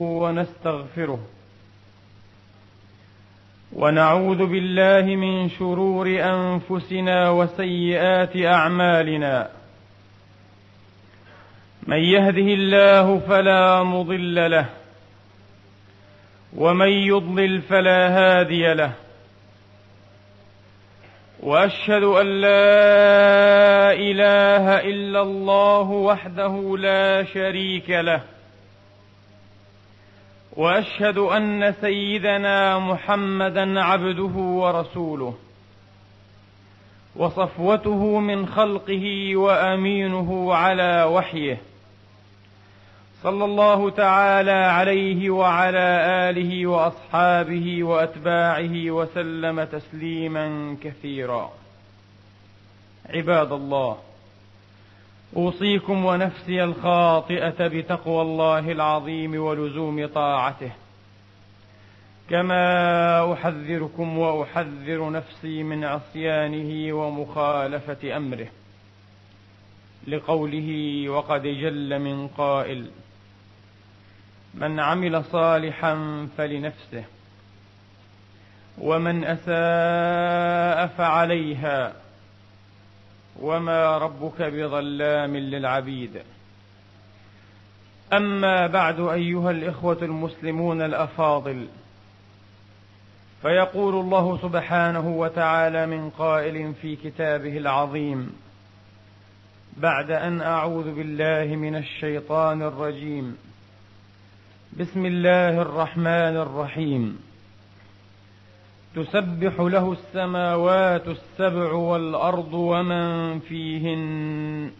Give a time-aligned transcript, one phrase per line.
[0.00, 1.18] ونستغفره.
[3.72, 9.50] ونعوذ بالله من شرور أنفسنا وسيئات أعمالنا.
[11.86, 14.66] من يهده الله فلا مضل له.
[16.56, 18.92] ومن يضلل فلا هادي له.
[21.40, 28.33] وأشهد أن لا إله إلا الله وحده لا شريك له.
[30.56, 35.34] وأشهد أن سيدنا محمدا عبده ورسوله
[37.16, 41.58] وصفوته من خلقه وأمينه على وحيه
[43.22, 45.88] صلى الله تعالى عليه وعلى
[46.30, 51.50] آله وأصحابه وأتباعه وسلم تسليما كثيرا.
[53.08, 53.96] عباد الله
[55.36, 60.72] أوصيكم ونفسي الخاطئة بتقوى الله العظيم ولزوم طاعته.
[62.30, 68.48] كما أحذركم وأحذر نفسي من عصيانه ومخالفة أمره.
[70.06, 72.90] لقوله وقد جل من قائل
[74.54, 77.04] من عمل صالحا فلنفسه
[78.78, 82.03] ومن أساء فعليها
[83.40, 86.22] وما ربك بظلام للعبيد.
[88.12, 91.66] أما بعد أيها الإخوة المسلمون الأفاضل
[93.42, 98.32] فيقول الله سبحانه وتعالى من قائل في كتابه العظيم
[99.76, 103.36] بعد أن أعوذ بالله من الشيطان الرجيم
[104.78, 107.33] بسم الله الرحمن الرحيم.
[108.94, 114.72] تسبح له السماوات السبع والأرض ومن فيهن.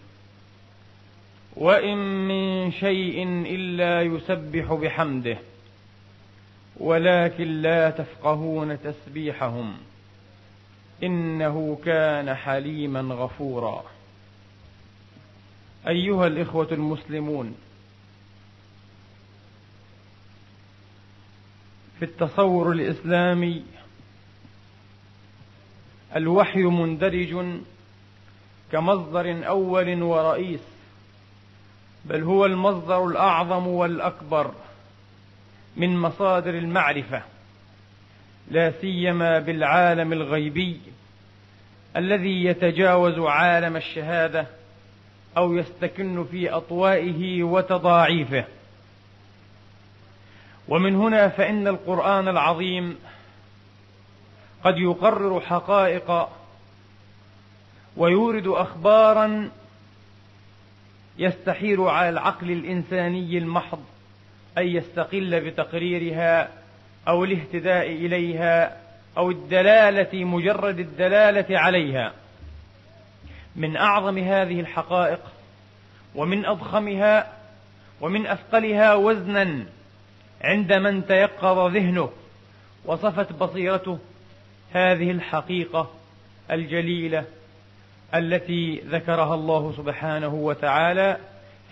[1.57, 1.98] وإن
[2.29, 5.39] من شيء إلا يسبح بحمده
[6.77, 9.75] ولكن لا تفقهون تسبيحهم.
[11.03, 13.85] إنه كان حليما غفورا.
[15.89, 17.55] أيها الإخوة المسلمون
[21.98, 23.63] في التصور الإسلامي
[26.17, 27.45] الوحي مندرج
[28.73, 30.61] كمصدر أول ورئيس
[32.05, 34.51] بل هو المصدر الأعظم والأكبر
[35.77, 37.23] من مصادر المعرفة
[38.51, 40.80] لا سيما بالعالم الغيبي
[41.97, 44.47] الذي يتجاوز عالم الشهادة
[45.36, 48.45] أو يستكن في أطوائه وتضاعيفه.
[50.69, 52.97] ومن هنا فإن القرآن العظيم
[54.64, 56.29] قد يقرر حقائق
[57.97, 59.51] ويورد أخبارا
[61.19, 63.85] يستحيل على العقل الإنساني المحض
[64.58, 66.48] أن يستقل بتقريرها
[67.08, 68.77] أو الاهتداء إليها
[69.17, 72.13] أو الدلالة مجرد الدلالة عليها.
[73.57, 75.20] من أعظم هذه الحقائق
[76.14, 77.33] ومن أضخمها
[78.01, 79.64] ومن أثقلها وزنا
[80.41, 82.11] عند من تيقظ ذهنه
[82.85, 83.98] وصفت بصيرته
[84.74, 85.90] هذه الحقيقة
[86.51, 87.24] الجليلة
[88.14, 91.17] التي ذكرها الله سبحانه وتعالى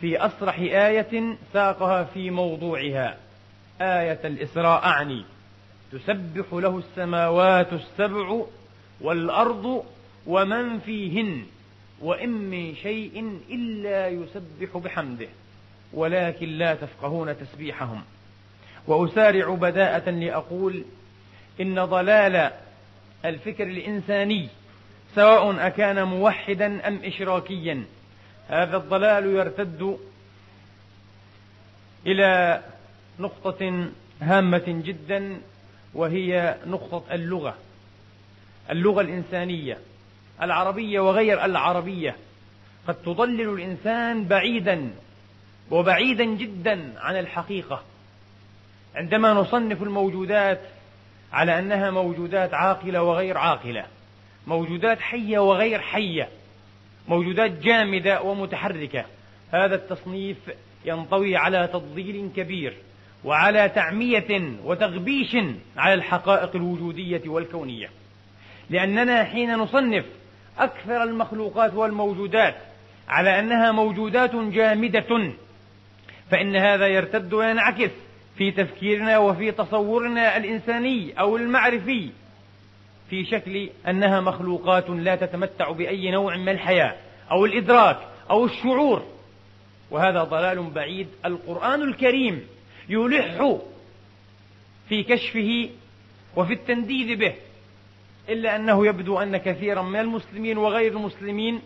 [0.01, 3.17] في أصرح آية ساقها في موضوعها.
[3.81, 5.25] آية الإسراء أعني.
[5.93, 8.43] تسبح له السماوات السبع
[9.01, 9.85] والأرض
[10.27, 11.45] ومن فيهن
[12.01, 15.29] وإن من شيء إلا يسبح بحمده
[15.93, 18.03] ولكن لا تفقهون تسبيحهم.
[18.87, 20.85] وأسارع بداءة لأقول
[21.61, 22.51] إن ضلال
[23.25, 24.49] الفكر الإنساني
[25.15, 27.85] سواء أكان موحدا أم إشراكيا.
[28.49, 29.99] هذا الضلال يرتد
[32.07, 32.63] إلى
[33.19, 33.89] نقطة
[34.21, 35.41] هامة جدا
[35.95, 37.57] وهي نقطة اللغة
[38.71, 39.79] اللغة الإنسانية.
[40.43, 42.17] العربية وغير العربية.
[42.89, 44.91] قد تضلل الإنسان بعيدا
[45.71, 47.83] وبعيدا جدا عن الحقيقة.
[48.95, 50.61] عندما نصنف الموجودات
[51.33, 53.85] على أنها موجودات عاقلة وغير عاقلة.
[54.47, 56.29] موجودات حية وغير حية.
[57.09, 59.05] موجودات جامدة ومتحركة.
[59.53, 60.37] هذا التصنيف
[60.85, 62.75] ينطوي على تضليل كبير
[63.25, 65.37] وعلى تعمية وتغبيش
[65.77, 67.91] على الحقائق الوجودية والكونية.
[68.71, 70.05] لأننا حين نصنف
[70.59, 72.55] أكثر المخلوقات والموجودات
[73.09, 75.33] على أنها موجودات جامدة
[76.31, 77.91] فإن هذا يرتد وينعكس
[78.37, 82.11] في تفكيرنا وفي تصورنا الإنساني أو المعرفي
[83.11, 86.95] في شكل أنها مخلوقات لا تتمتع بأي نوع من الحياة
[87.31, 87.99] أو الإدراك
[88.31, 89.03] أو الشعور.
[89.91, 91.09] وهذا ضلال بعيد.
[91.25, 92.47] القرآن الكريم
[92.89, 93.57] يلح
[94.89, 95.71] في كشفه
[96.37, 97.35] وفي التنديد به
[98.29, 101.61] إلا أنه يبدو أن كثيرا من المسلمين وغير المسلمين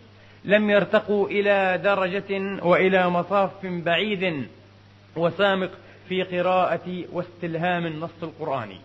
[0.45, 4.47] لم يرتقوا إلى درجة وإلى مصاف بعيد
[5.15, 5.71] وسامق
[6.09, 8.79] في قراءة واستلهام النص القرآني.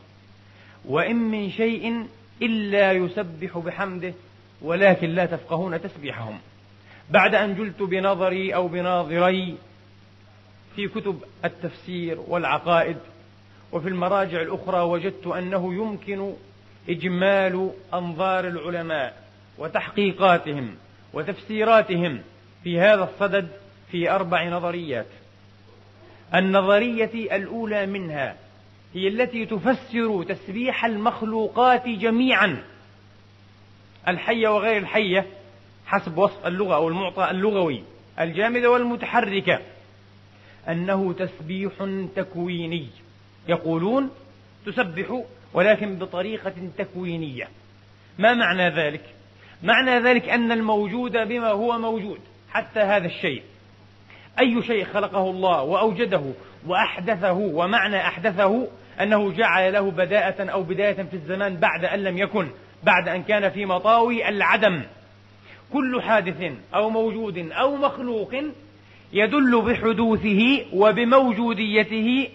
[0.85, 2.07] وإن من شيء
[2.43, 4.15] إلا يسبح بحمده
[4.63, 6.39] ولكن لا تفقهون تسبيحهم.
[7.11, 9.57] بعد أن جلت بنظري أو بناظري
[10.77, 12.97] في كتب التفسير والعقائد
[13.73, 16.33] وفي المراجع الأخرى وجدت أنه يمكن
[16.89, 19.23] إجمال أنظار العلماء
[19.59, 20.75] وتحقيقاتهم
[21.13, 22.21] وتفسيراتهم
[22.65, 23.49] في هذا الصدد
[23.91, 25.07] في أربع نظريات.
[26.35, 28.37] النظرية الأولى منها
[28.95, 32.63] هي التي تفسر تسبيح المخلوقات جميعا.
[34.09, 35.27] الحية وغير الحية
[35.87, 37.83] حسب وصف اللغة أو المعطى اللغوي
[38.21, 39.59] الجامدة والمتحركة.
[40.69, 41.73] أنه تسبيح
[42.17, 42.87] تكويني.
[43.49, 44.11] يقولون
[44.67, 45.23] تسبح
[45.55, 47.49] ولكن بطريقة تكوينية.
[48.19, 49.03] ما معنى ذلك؟
[49.63, 52.21] معنى ذلك أن الموجود بما هو موجود
[52.51, 53.43] حتى هذا الشيء.
[54.41, 56.23] أي شيء خلقه الله وأوجده
[56.67, 58.69] وأحدثه ومعنى أحدثه
[59.01, 62.49] أنه جعل له بداءة أو بداية في الزمان بعد أن لم يكن
[62.83, 64.83] بعد أن كان في مطاوي العدم.
[65.73, 68.35] كل حادث أو موجود أو مخلوق
[69.13, 72.29] يدل بحدوثه وبموجوديته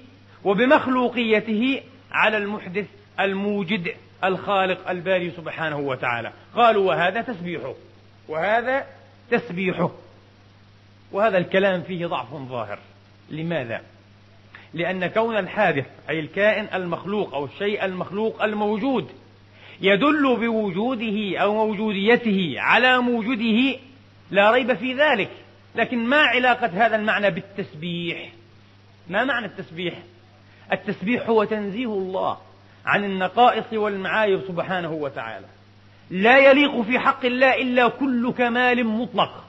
[0.44, 2.86] وبمخلوقيته على المحدث
[3.20, 3.94] الموجد
[4.24, 6.32] الخالق الباري سبحانه وتعالى.
[6.56, 7.74] قالوا وهذا تسبيحه
[8.28, 8.86] وهذا
[9.32, 9.92] تسبيحه.
[11.12, 12.80] وهذا الكلام فيه ضعف ظاهر.
[13.30, 13.81] لماذا؟
[14.74, 19.07] لأن كون الحادث أي الكائن المخلوق أو الشيء المخلوق الموجود
[19.81, 23.80] يدل بوجوده أو موجوديته على موجوده
[24.31, 25.30] لا ريب في ذلك.
[25.75, 28.30] لكن ما علاقة هذا المعنى بالتسبيح؟
[29.09, 29.94] ما معنى التسبيح؟
[30.71, 32.38] التسبيح هو تنزيه الله
[32.86, 35.45] عن النقائص والمعايب سبحانه وتعالى.
[36.09, 39.47] لا يليق في حق الله إلا كل كمال مطلق.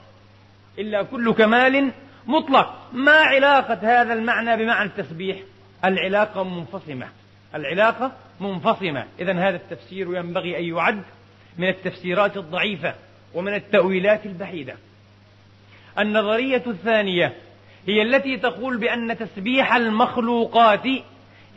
[0.79, 1.93] إلا كل كمال
[2.27, 2.75] مطلق.
[2.93, 5.37] ما علاقة هذا المعنى بمعنى التسبيح؟
[5.85, 7.09] العلاقة منفصمة.
[7.55, 9.05] العلاقة منفصمة.
[9.21, 11.03] إذا هذا التفسير ينبغي أن يعد
[11.59, 12.95] من التفسيرات الضعيفة
[13.35, 14.75] ومن التأويلات البعيدة.
[15.99, 17.33] النظرية الثانية
[17.87, 20.87] هي التي تقول بأن تسبيح المخلوقات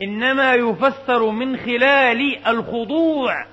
[0.02, 3.46] إنما يفسر من خلال الخضوع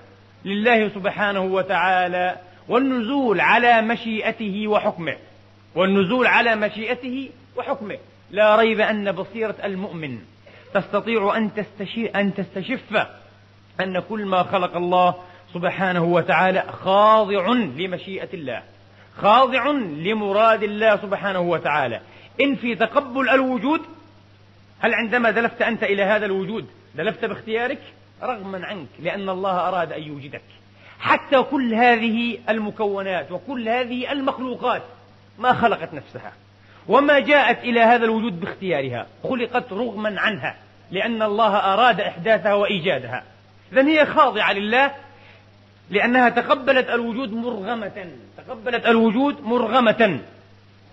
[0.46, 2.38] لله سبحانه وتعالى
[2.68, 5.18] والنزول على مشيئته وحكمه.
[5.76, 7.98] والنزول على مشيئته وحكمه.
[8.32, 10.20] لا ريب أن بصيرة المؤمن
[10.74, 11.50] تستطيع أن,
[12.16, 13.08] أن تستشف
[13.82, 15.16] أن كل ما خلق الله
[15.54, 18.64] سبحانه وتعالى خاضع لمشيئة الله
[19.18, 22.02] خاضع لمراد الله سبحانه وتعالى.
[22.42, 23.82] إن في تقبل الوجود
[24.80, 27.80] هل عندما دلفت أنت إلى هذا الوجود دلفت باختيارك؟
[28.24, 30.42] رغما عنك لأن الله أراد أن يوجدك.
[31.00, 34.82] حتى كل هذه المكونات وكل هذه المخلوقات
[35.40, 36.34] ما خلقت نفسها
[36.88, 40.56] وما جاءت إلى هذا الوجود باختيارها خلقت رغما عنها
[40.92, 43.24] لأن الله أراد إحداثها وإيجادها.
[43.74, 44.92] إذن هي خاضعة لله
[45.90, 50.20] لأنها تقبلت الوجود مرغمة تقبلت الوجود مرغمة.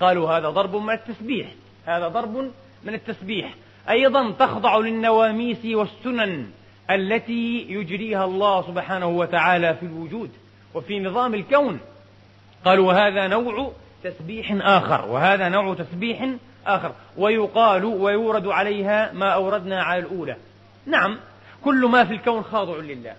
[0.00, 1.46] قالوا هذا ضرب من التسبيح
[1.86, 2.36] هذا ضرب
[2.84, 3.54] من التسبيح.
[3.90, 6.46] أيضا تخضع للنواميس والسنن
[6.90, 10.30] التي يجريها الله سبحانه وتعالى في الوجود
[10.74, 11.80] وفي نظام الكون.
[12.64, 13.72] قالوا وهذا نوع
[14.10, 16.28] تسبيح آخر وهذا نوع تسبيح
[16.66, 20.36] آخر ويقال ويورد عليها ما أوردنا على الأولى.
[20.86, 21.18] نعم
[21.64, 23.14] كل ما في الكون خاضع لله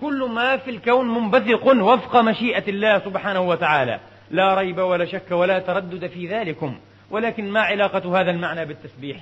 [0.00, 4.00] كل ما في الكون منبثق وفق مشيئة الله سبحانه وتعالى.
[4.30, 6.78] لا ريب ولا شك ولا تردد في ذلكم
[7.10, 9.16] ولكن ما علاقة هذا المعنى بالتسبيح؟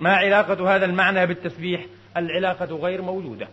[0.00, 1.84] ما علاقة هذا المعنى بالتسبيح؟
[2.16, 3.48] العلاقة غير موجودة.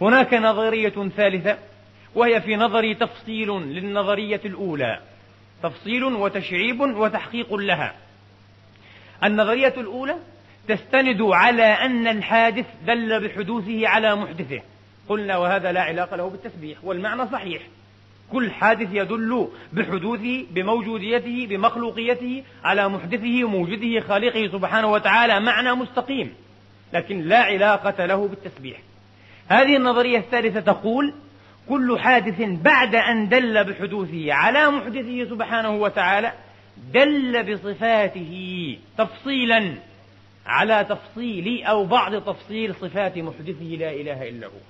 [0.00, 1.58] هناك نظرية ثالثة
[2.14, 4.98] وهي في نظري تفصيل للنظرية الأولى.
[5.62, 7.94] تفصيل وتشعيب وتحقيق لها.
[9.24, 10.16] النظرية الأولى
[10.68, 14.60] تستند على أن الحادث دل بحدوثه على محدثه.
[15.08, 17.62] قلنا وهذا لا علاقة له بالتسبيح والمعنى صحيح.
[18.32, 26.34] كل حادث يدل بحدوثه بموجوديته بمخلوقيته على محدثه وموجده خالقه سبحانه وتعالى معنى مستقيم
[26.92, 28.78] لكن لا علاقة له بالتسبيح.
[29.48, 31.14] هذه النظرية الثالثة تقول
[31.70, 36.32] كل حادث بعد أن دل بحدوثه على محدثه سبحانه وتعالى
[36.94, 38.32] دل بصفاته
[38.98, 39.74] تفصيلا
[40.46, 44.60] على تفصيل أو بعض تفصيل صفات محدثه لا إله إلا هو.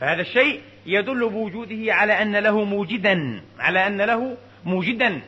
[0.00, 5.20] فهذا الشيء يدل بوجوده على أن له موجدا على أن له موجدا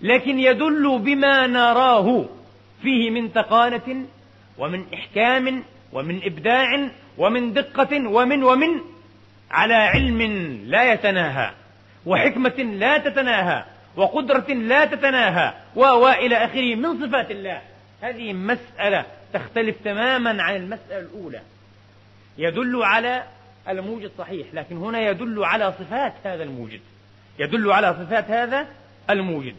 [0.00, 2.24] لكن يدل بما نراه
[2.82, 4.06] فيه من تقانة
[4.58, 8.93] ومن إحكام ومن إبداع ومن دقة ومن ومن
[9.54, 10.22] على علم
[10.66, 11.50] لا يتناهى
[12.06, 13.64] وحكمة لا تتناهى
[13.96, 17.60] وقدرة لا تتناهى وإلى آخره من صفات الله.
[18.02, 21.40] هذه مسألة تختلف تماما عن المسألة الأولى.
[22.38, 23.22] يدل على
[23.68, 26.80] الموجد صحيح لكن هنا يدل على صفات هذا الموجد.
[27.38, 28.66] يدل على صفات هذا
[29.10, 29.54] الموجد.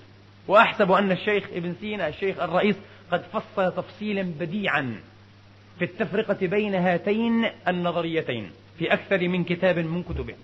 [0.47, 2.75] وأحسب أن الشيخ ابن سينا الشيخ الرئيس
[3.11, 4.95] قد فصل تفصيلا بديعا
[5.79, 8.51] في التفرقة بين هاتين النظريتين.
[8.79, 10.35] في أكثر من كتاب من كتبه.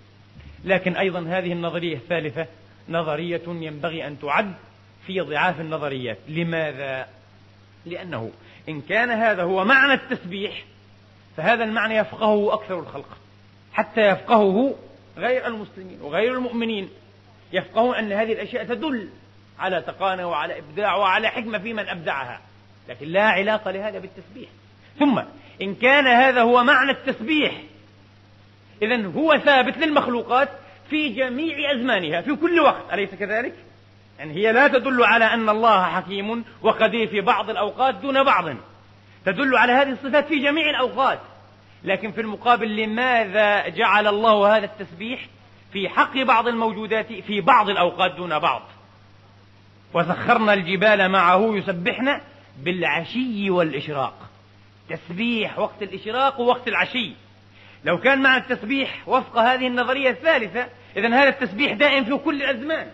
[0.64, 2.46] لكن أيضا هذه النظرية الثالثة
[2.88, 4.54] نظرية ينبغي أن تعد
[5.06, 6.18] في ضعاف النظريات.
[6.28, 7.08] لماذا؟
[7.86, 8.30] لأنه
[8.68, 10.64] إن كان هذا هو معنى التسبيح
[11.36, 13.18] فهذا المعنى يفقهه أكثر الخلق.
[13.72, 14.74] حتى يفقهه
[15.16, 16.88] غير المسلمين وغير المؤمنين.
[17.52, 19.08] يفقهون أن هذه الأشياء تدل
[19.58, 22.40] على تقانة وعلى إبداع وعلى حكمة في من أبدعها.
[22.88, 24.48] لكن لا علاقة لهذا بالتسبيح.
[24.98, 25.22] ثم
[25.62, 27.52] إن كان هذا هو معنى التسبيح
[28.82, 30.48] إذا هو ثابت للمخلوقات
[30.90, 32.92] في جميع أزمانها في كل وقت.
[32.92, 33.54] أليس كذلك؟
[34.18, 38.44] يعني هي لا تدل على أن الله حكيم وقدير في بعض الأوقات دون بعض.
[39.26, 41.20] تدل على هذه الصفات في جميع الأوقات.
[41.84, 45.26] لكن في المقابل لماذا جعل الله هذا التسبيح
[45.72, 48.62] في حق بعض الموجودات في بعض الأوقات دون بعض؟
[49.94, 52.20] وسخرنا الجبال معه يسبحن
[52.58, 54.14] بالعشي والإشراق.
[54.88, 57.12] تسبيح وقت الإشراق ووقت العشي.
[57.84, 62.86] لو كان معنى التسبيح وفق هذه النظرية الثالثة إذا هذا التسبيح دائم في كل الأزمان.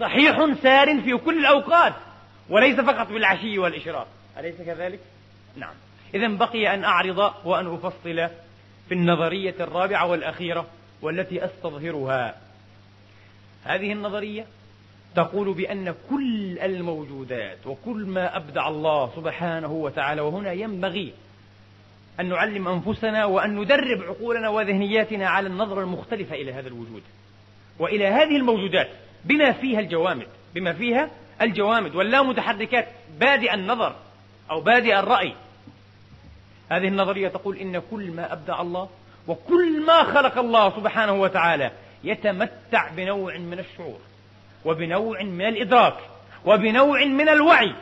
[0.00, 1.94] صحيح سار في كل الأوقات
[2.48, 4.06] وليس فقط بالعشي والإشراق.
[4.38, 5.00] أليس كذلك؟
[5.56, 5.74] نعم.
[6.14, 8.28] إذا بقي أن أعرض وأن أفصل
[8.88, 10.66] في النظرية الرابعة والأخيرة
[11.02, 12.34] والتي أستظهرها.
[13.64, 14.46] هذه النظرية
[15.16, 21.12] تقول بأن كل الموجودات وكل ما أبدع الله سبحانه وتعالى وهنا ينبغي
[22.20, 27.02] أن نعلم أنفسنا وأن ندرب عقولنا وذهنياتنا على النظرة المختلفة إلى هذا الوجود.
[27.78, 28.88] وإلى هذه الموجودات
[29.24, 31.10] بما فيها الجوامد بما فيها
[31.42, 32.88] الجوامد واللا متحركات
[33.20, 33.96] بادئ النظر
[34.50, 35.34] أو بادئ الرأي.
[36.70, 38.88] هذه النظرية تقول إن كل ما أبدع الله
[39.28, 41.70] وكل ما خلق الله سبحانه وتعالى
[42.04, 43.98] يتمتع بنوع من الشعور
[44.64, 45.96] وبنوع من الإدراك
[46.44, 47.74] وبنوع من الوعي.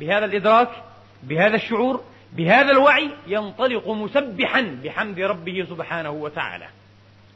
[0.00, 0.68] بهذا الإدراك
[1.22, 2.04] بهذا الشعور
[2.34, 6.68] بهذا الوعي ينطلق مسبحا بحمد ربه سبحانه وتعالى.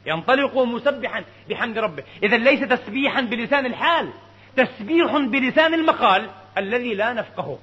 [0.05, 2.03] ينطلق مسبحا بحمد ربه.
[2.23, 4.09] إذا ليس تسبيحا بلسان الحال
[4.55, 7.59] تسبيح بلسان المقال الذي لا نفقهه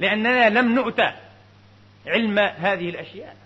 [0.00, 1.12] لأننا لم نؤتى
[2.06, 3.36] علم هذه الأشياء.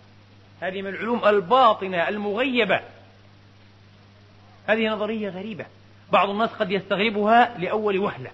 [0.61, 2.81] هذه من العلوم الباطنة المغيبة.
[4.67, 5.67] هذه نظرية غريبة.
[6.13, 8.31] بعض الناس قد يستغربها لأول وهلة.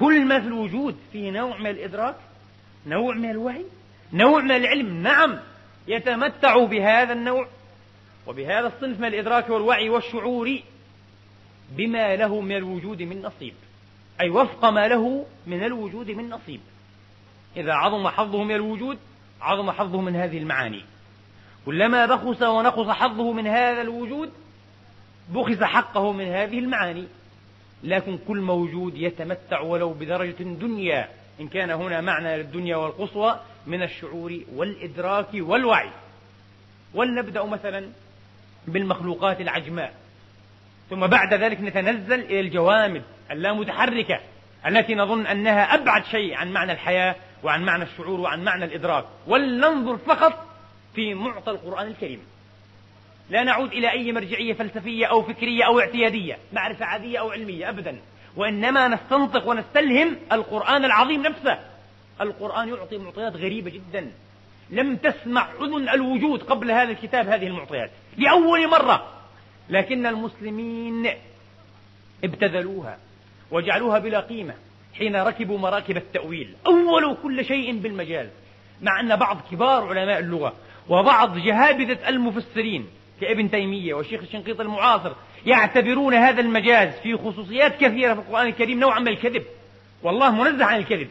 [0.00, 2.14] كل ما في الوجود فيه نوع من الإدراك
[2.86, 3.64] نوع من الوعي
[4.12, 5.38] نوع من العلم نعم
[5.88, 7.48] يتمتع بهذا النوع
[8.26, 10.60] وبهذا الصنف من الإدراك والوعي والشعور
[11.70, 13.54] بما له من الوجود من نصيب
[14.20, 16.60] أي وفق ما له من الوجود من نصيب.
[17.56, 18.98] إذا عظم حظه من الوجود
[19.40, 20.84] عظم حظه من هذه المعاني.
[21.66, 24.30] كلما بخس ونقص حظه من هذا الوجود
[25.30, 27.06] بخس حقه من هذه المعاني.
[27.84, 31.08] لكن كل موجود يتمتع ولو بدرجة دنيا.
[31.40, 35.90] إن كان هنا معنى للدنيا والقصوى من الشعور والإدراك والوعي.
[36.94, 37.88] ولنبدأ مثلا
[38.66, 39.94] بالمخلوقات العجماء.
[40.90, 44.20] ثم بعد ذلك نتنزل إلى الجوامد اللامتحركة
[44.66, 49.04] التي نظن أنها أبعد شيء عن معنى الحياة وعن معنى الشعور وعن معنى الإدراك.
[49.26, 50.46] ولننظر فقط
[50.94, 52.20] في معطى القرآن الكريم.
[53.30, 57.98] لا نعود إلى أي مرجعية فلسفية أو فكرية أو اعتيادية معرفة عادية أو علمية أبدا.
[58.36, 61.58] وإنما نستنطق ونستلهم القرآن العظيم نفسه.
[62.20, 64.12] القرآن يعطي معطيات غريبة جدا.
[64.70, 67.90] لم تسمع أذن الوجود قبل هذا الكتاب هذه المعطيات.
[68.16, 69.08] لأول مرة.
[69.68, 71.10] لكن المسلمين
[72.24, 72.98] ابتذلوها
[73.50, 74.54] وجعلوها بلا قيمة
[74.98, 76.54] حين ركبوا مراكب التأويل.
[76.66, 78.28] أولوا كل شيء بالمجاز
[78.82, 80.52] مع أن بعض كبار علماء اللغة
[80.88, 82.86] وبعض جهابذة المفسرين
[83.20, 85.12] كابن تيمية وشيخ الشنقيط المعاصر
[85.46, 89.44] يعتبرون هذا المجاز في خصوصيات كثيرة في القرآن الكريم نوعا من الكذب.
[90.02, 91.08] والله منزه عن الكذب.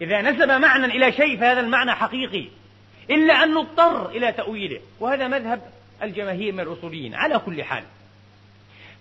[0.00, 2.48] إذا نسب معنى إلى شيء فهذا المعنى حقيقي.
[3.10, 4.80] إلا أن نضطر إلى تأويله.
[5.00, 5.62] وهذا مذهب
[6.02, 7.14] الجماهير من الأصوليين.
[7.14, 7.84] على كل حال.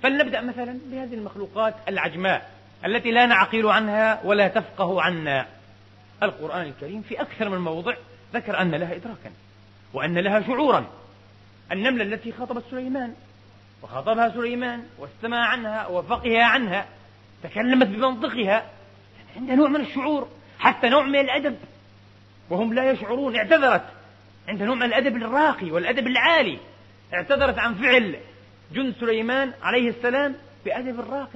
[0.03, 2.51] فلنبدأ مثلا بهذه المخلوقات العجماء
[2.85, 5.45] التي لا نعقل عنها ولا تفقه عنا.
[6.23, 7.93] القرآن الكريم في أكثر من موضع
[8.33, 9.31] ذكر أن لها إدراكا.
[9.93, 10.85] وأن لها شعورا.
[11.71, 13.13] النملة التي خاطبت سليمان.
[13.83, 16.85] وخاطبها سليمان واستمع عنها وفقه عنها
[17.43, 18.65] تكلمت بمنطقها.
[19.35, 20.27] عندها نوع من الشعور
[20.59, 21.57] حتى نوع من الأدب.
[22.49, 23.85] وهم لا يشعرون اعتذرت.
[24.47, 26.57] عند نوع من الأدب الراقي والأدب العالي.
[27.13, 28.15] اعتذرت عن فعل
[28.73, 31.29] جند سليمان عليه السلام بأدب راق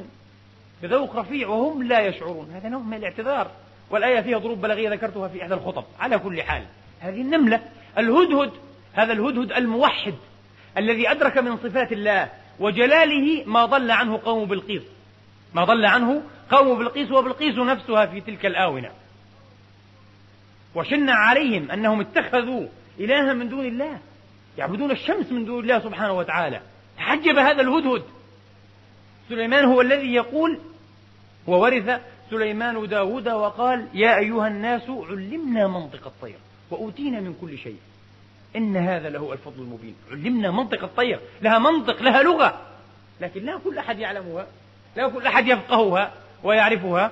[0.81, 2.51] بذوق رفيع وهم لا يشعرون.
[2.51, 3.51] هذا نوع من الاعتذار.
[3.89, 5.85] والآية فيها ضروب بلاغية ذكرتها في إحدى الخطب.
[5.99, 6.63] على كل حال
[6.99, 7.61] هذه النملة
[7.97, 8.51] الهدهد
[8.93, 10.13] هذا الهدهد الموحد.
[10.77, 14.81] الذي أدرك من صفات الله وجلاله ما ضل عنه قوم بلقيس.
[15.53, 18.91] ما ضل عنه قوم بلقيس وبلقيس نفسها في تلك الآونة.
[20.75, 22.67] وشنع عليهم أنهم اتخذوا
[22.99, 23.99] إلها من دون الله
[24.57, 26.61] يعبدون الشمس من دون الله سبحانه وتعالى.
[26.97, 28.03] تحجب هذا الهدهد.
[29.29, 30.59] سليمان هو الذي يقول
[31.47, 36.37] وورث سليمان داود وقال يا أيها الناس علمنا منطق الطير
[36.71, 37.77] وأوتينا من كل شيء.
[38.55, 39.95] إن هذا له الفضل المبين.
[40.11, 41.19] علمنا منطق الطير.
[41.41, 42.61] لها منطق لها لغة.
[43.21, 44.47] لكن لا كل أحد يعلمها.
[44.95, 47.11] لا كل أحد يفقهها ويعرفها.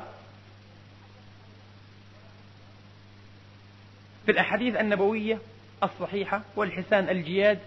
[4.25, 5.39] في الأحاديث النبوية
[5.83, 7.60] الصحيحة والحسان الجياد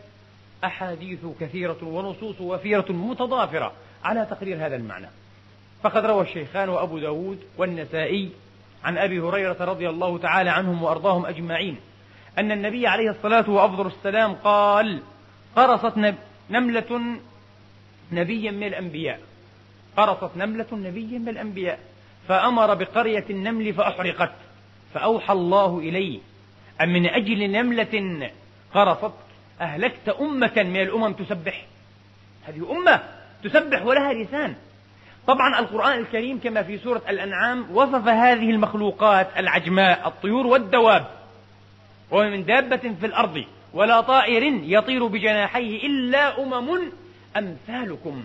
[0.64, 3.72] أحاديث كثيرة ونصوص وفيرة متضافرة
[4.04, 5.08] على تقرير هذا المعنى.
[5.82, 8.30] فقد روى الشيخان وأبو داود والنسائي
[8.84, 11.76] عن أبي هريرة رضي الله تعالى عنهم وأرضاهم أجمعين.
[12.38, 15.02] أن النبي عليه الصلاة وأفضل السلام قال
[15.56, 16.14] قرصت
[16.50, 17.18] نملة
[18.12, 19.20] نبيا من الأنبياء.
[19.96, 21.78] قرصت نملة نبيا من الأنبياء.
[22.28, 24.32] فأمر بقرية النمل فأحرقت.
[24.94, 26.18] فأوحى الله إليه
[26.80, 28.30] أن من أجل نملة
[28.74, 29.14] قرصت
[29.60, 31.66] أهلكت أمة من الأمم تسبح.
[32.48, 33.00] هذه أمة
[33.44, 34.54] تسبح ولها لسان.
[35.26, 41.06] طبعا القرآن الكريم كما في سورة الأنعام وصف هذه المخلوقات العجماء الطيور والدواب.
[42.10, 46.80] ومن دابة في الأرض ولا طائر يطير بجناحيه إلا أمم
[47.36, 48.24] أمثالكم.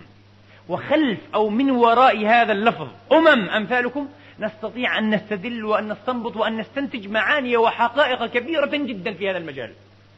[0.68, 4.08] وخلف أو من وراء هذا اللفظ أمم أمثالكم
[4.40, 9.72] نستطيع أن نستدل وأن نستنبط وأن نستنتج معاني وحقائق كبيرة جدا في هذا المجال.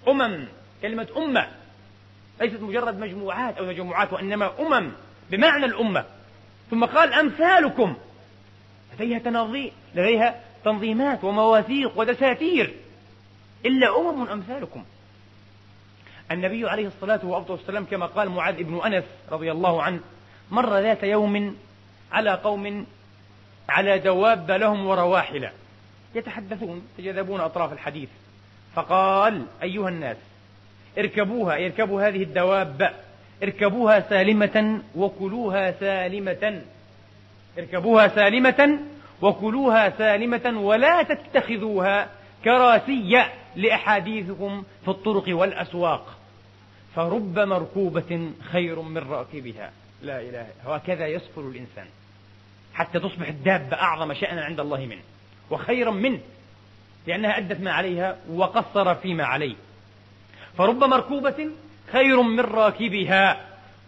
[0.09, 0.45] أمم
[0.83, 1.47] كلمة أمة
[2.41, 4.93] ليست مجرد مجموعات أو تجمعات وإنما أمم
[5.31, 6.05] بمعنى الأمة.
[6.71, 7.95] ثم قال أمثالكم
[8.95, 12.75] لديها تنظيم لديها تنظيمات ومواثيق ودساتير.
[13.67, 14.85] إلا أمم أمثالكم.
[16.31, 20.01] النبي عليه الصلاة والسلام كما قال معاذ بن أنس رضي الله عنه
[20.51, 21.57] مر ذات يوم
[22.13, 22.87] على قوم
[23.69, 25.49] على دواب لهم ورواحل
[26.15, 28.09] يتحدثون يتجاذبون أطراف الحديث.
[28.75, 30.17] فقال أيها الناس
[30.99, 32.93] اركبوها يركبوا هذه الدواب
[33.43, 36.63] اركبوها سالمة وكلوها سالمة
[37.59, 38.79] اركبوها سالمة
[39.23, 42.09] وكلوها سالمة ولا تتخذوها
[42.45, 43.33] كراسية.
[43.57, 46.19] لأحاديثكم في الطرق والأسواق
[46.97, 51.87] فرب مركوبة خير من راكبها لا إله هكذا يصفر الإنسان
[52.75, 55.03] حتى تصبح الدابة أعظم شأنا عند الله منه
[55.51, 56.21] وخيرا منه
[57.07, 59.55] لأنها أدت ما عليها وقصر فيما عليه.
[60.59, 61.51] فرب مركوبة
[61.93, 63.41] خير من راكبها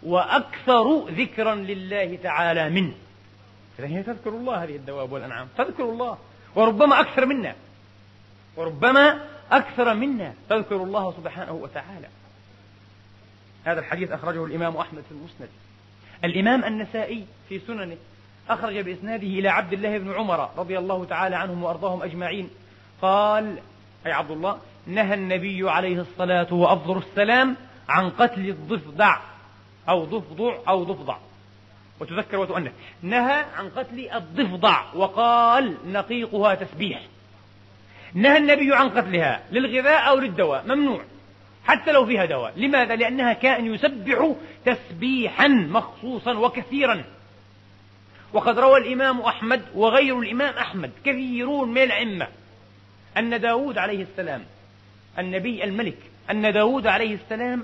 [0.03, 2.93] وأكثر ذكرا لله تعالى منه.
[3.79, 6.17] إذا هي تذكر الله هذه الدواب والأنعام تذكر الله
[6.55, 7.55] وربما أكثر منا
[8.57, 9.21] وربما
[9.51, 12.07] أكثر منا تذكر الله سبحانه وتعالى.
[13.65, 15.49] هذا الحديث أخرجه الإمام أحمد في المسند.
[16.23, 17.97] الإمام النسائي في سننه
[18.49, 22.49] أخرج بإسناده إلى عبد الله بن عمر رضي الله تعالى عنهم وأرضاهم أجمعين.
[23.01, 23.57] قال
[24.05, 27.55] أي عبد الله نهى النبي عليه الصلاة وأفضل السلام
[27.89, 29.19] عن قتل الضفدع
[29.89, 31.17] أو ضفدع أو ضفدع.
[31.99, 32.71] وتذكر وتؤنث.
[33.01, 37.01] نهى عن قتل الضفدع وقال نقيقها تسبيح.
[38.15, 41.01] نهى النبي عن قتلها للغذاء أو للدواء ممنوع.
[41.65, 42.53] حتى لو فيها دواء.
[42.57, 47.03] لماذا؟ لأنها كائن يسبح تسبيحا مخصوصا وكثيرا.
[48.33, 52.27] وقد روى الإمام أحمد وغير الإمام أحمد كثيرون من الأئمة
[53.17, 54.43] أن داود عليه السلام
[55.19, 55.97] النبي الملك
[56.31, 57.63] أن داود عليه السلام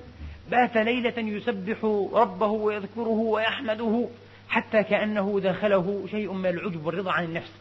[0.52, 1.84] بات ليلة يسبح
[2.14, 4.10] ربه ويذكره ويحمده
[4.50, 7.52] حتى كأنه دخله شيء من العجب والرضا عن النفس.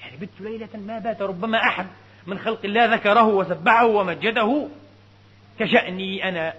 [0.00, 1.86] يعني بت ليلة ما بات ربما أحد.
[2.26, 4.68] من خلق الله ذكره وسبحه ومجده
[5.58, 6.54] كشأني أنا.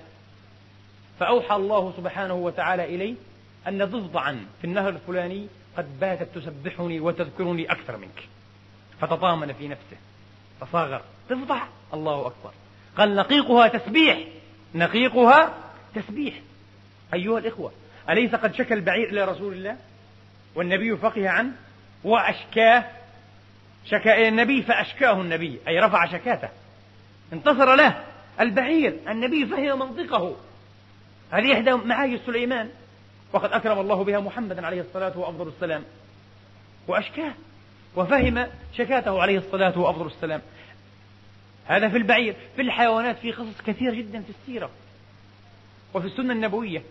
[1.19, 3.15] فأوحى الله سبحانه وتعالى إليه
[3.67, 8.27] أن ضفدعا في النهر الفلاني قد باتت تسبحني وتذكرني أكثر منك.
[9.01, 9.97] فتطامن في نفسه.
[10.61, 12.51] تصاغر تفضح الله أكبر.
[12.97, 14.19] قال نقيقها تسبيح.
[14.75, 15.53] نقيقها
[15.95, 16.33] تسبيح.
[17.13, 17.71] أيها الإخوة
[18.09, 19.77] أليس قد شكى البعير إلى رسول الله؟
[20.55, 21.51] والنبي فقه عنه.
[22.03, 22.85] وأشكاه
[23.87, 26.49] شكا إلى النبي فأشكاه النبي أي رفع شكاته.
[27.33, 28.03] انتصر له
[28.39, 30.35] البعير النبي فهم منطقه.
[31.31, 32.69] هذه إحدى معاجز سليمان؟
[33.33, 35.83] وقد أكرم الله بها محمدا عليه الصلاة وأفضل السلام.
[36.87, 37.33] وأشكاه
[37.95, 38.47] وفهم
[38.77, 40.41] شكاته عليه الصلاة وأفضل السلام.
[41.65, 44.69] هذا في البعير في الحيوانات في قصص كثيرة جدا في السيرة.
[45.93, 46.83] وفي السنة النبوية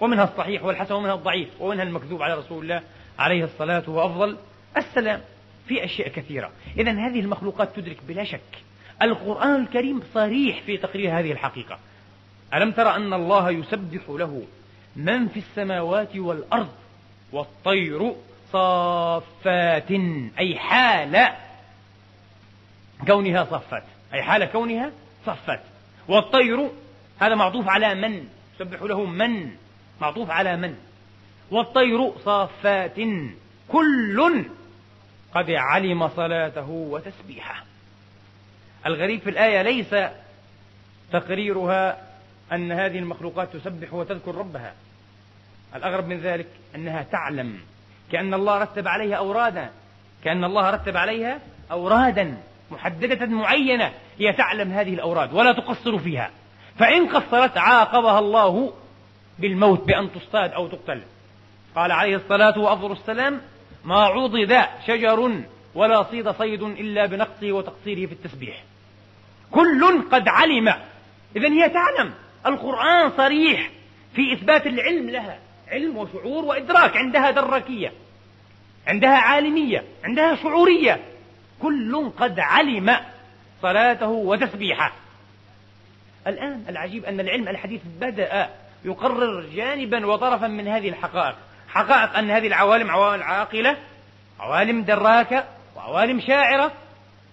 [0.00, 2.82] ومنها الصحيح والحسن ومنها الضعيف ومنها المكذوب على رسول الله
[3.18, 4.36] عليه الصلاة وأفضل
[4.76, 5.20] السلام.
[5.68, 6.50] في أشياء كثيرة.
[6.78, 8.40] إذا هذه المخلوقات تدرك بلا شك.
[9.02, 11.78] القرآن الكريم صريح في تقرير هذه الحقيقة.
[12.54, 14.42] ألم تر أن الله يسبح له
[14.96, 16.72] من في السماوات والأرض
[17.32, 18.12] والطير
[18.52, 19.90] صافات
[20.38, 21.28] أي حال
[23.06, 23.84] كونها صفات.
[24.14, 24.92] أي حال كونها
[25.26, 25.60] صفات.
[26.08, 26.70] والطير
[27.20, 29.50] هذا معطوف على من؟ يسبح له من؟
[30.00, 30.74] معطوف على من؟
[31.50, 32.96] والطير صافات.
[33.68, 34.44] كل
[35.34, 37.64] قد علم صلاته وتسبيحه.
[38.86, 39.94] الغريب في الآية ليس
[41.12, 41.98] تقريرها
[42.52, 44.74] أن هذه المخلوقات تسبح وتذكر ربها.
[45.74, 47.60] الأغرب من ذلك أنها تعلم.
[48.12, 49.70] كأن الله رتب عليها أورادا.
[50.24, 51.38] كأن الله رتب عليها
[51.70, 52.36] أورادا
[52.70, 53.92] محددة معينة.
[54.18, 56.30] هي تعلم هذه الأوراد ولا تقصر فيها.
[56.78, 58.72] فإن قصرت عاقبها الله
[59.38, 61.02] بالموت بأن تصطاد أو تقتل.
[61.76, 63.40] قال عليه الصلاة وأفضل السلام
[63.84, 65.40] ما عضد شجر
[65.74, 68.64] ولا صيد صيد إلا بنقصه وتقصيره في التسبيح.
[69.50, 70.68] كل قد علم.
[71.36, 72.14] إذا هي تعلم.
[72.46, 73.70] القرآن صريح
[74.14, 75.38] في إثبات العلم لها.
[75.68, 76.96] علم وشعور وإدراك.
[76.96, 77.92] عندها دركية.
[78.86, 79.84] عندها عالمية.
[80.04, 81.00] عندها شعورية.
[81.62, 82.96] كل قد علم
[83.62, 84.92] صلاته وتسبيحه.
[86.26, 88.50] الآن العجيب أن العلم الحديث بدأ
[88.84, 91.36] يقرر جانبا وطرفا من هذه الحقائق.
[91.74, 93.76] حقائق أن هذه العوالم عوالم عاقلة
[94.40, 95.44] عوالم دراكة
[95.76, 96.72] وعوالم شاعرة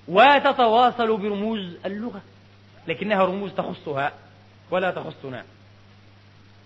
[0.08, 2.22] وتتواصل برموز اللغة
[2.88, 4.12] لكنها رموز تخصها
[4.72, 5.44] ولا تخصنا.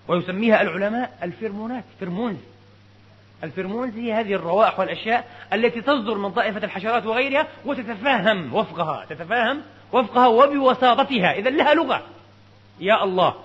[0.08, 2.38] ويسميها العلماء الفرمونات فرمونز.
[3.44, 9.62] الفرمونز هي هذه الروائح والأشياء التي تصدر من طائفة الحشرات وغيرها وتتفاهم وفقها تتفاهم
[9.94, 11.32] وفقها وبوساطتها.
[11.32, 12.04] إذا لها لغة.
[12.80, 13.36] يا الله.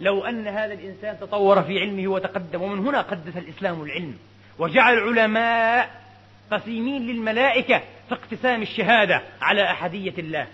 [0.00, 4.16] لو أن هذا الإنسان تطور في علمه وتقدم ومن هنا قدس الإسلام العلم
[4.58, 6.02] وجعل العلماء
[6.50, 7.78] قسيمين للملائكة
[8.08, 10.46] في اقتسام الشهادة على أحدية الله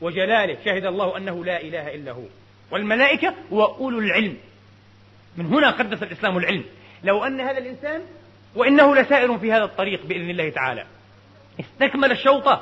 [0.00, 0.56] وجلاله.
[0.64, 2.22] شهد الله أنه لا إله إلا هو.
[2.70, 4.36] والملائكة وأولو العلم.
[5.36, 6.64] من هنا قدس الإسلام العلم.
[7.04, 8.02] لو أن هذا الإنسان
[8.54, 10.84] وإنه لسائر في هذا الطريق بإذن الله تعالى.
[11.60, 12.58] استكمل الشوط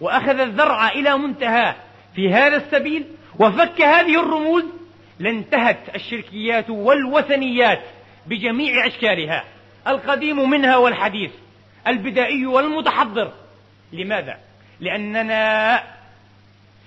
[0.00, 1.74] وأخذ الذرع إلى منتهى
[2.14, 3.04] في هذا السبيل
[3.38, 4.64] وفك هذه الرموز
[5.18, 7.82] لانتهت الشركيات والوثنيات
[8.26, 9.44] بجميع أشكالها.
[9.88, 11.30] القديم منها والحديث
[11.86, 13.32] البدائي والمتحضر.
[13.92, 14.38] لماذا؟
[14.80, 15.82] لأننا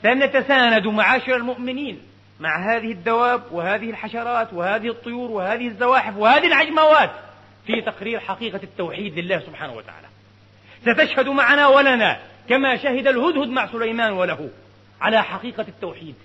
[0.04, 2.00] سنتساند معاشر المؤمنين
[2.40, 7.12] مع هذه الدواب وهذه الحشرات وهذه الطيور وهذه الزواحف وهذه العجموات
[7.68, 10.08] في تقرير حقيقة التوحيد لله سبحانه وتعالى.
[10.82, 14.50] ستشهد معنا ولنا كما شهد الهدهد مع سليمان وله
[15.02, 16.16] على حقيقة التوحيد.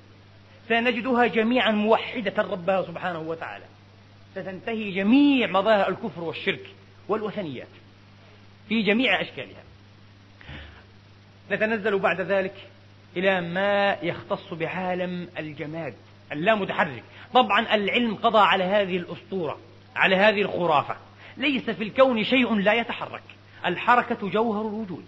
[0.69, 3.65] سنجدها جميعا موحدة ربها سبحانه وتعالى.
[4.33, 6.67] ستنتهي جميع مظاهر الكفر والشرك
[7.09, 7.69] والوثنيات
[8.69, 9.63] في جميع أشكالها.
[11.51, 12.55] نتنزل بعد ذلك
[13.17, 15.95] إلى ما يختص بعالم الجماد
[16.33, 17.03] اللامتحرك
[17.35, 19.59] طبعا العلم قضى على هذه الأسطورة
[19.97, 20.97] على هذه الخرافة.
[21.37, 23.23] ليس في الكون شيء لا يتحرك.
[23.67, 25.05] الحركة جوهر الوجود.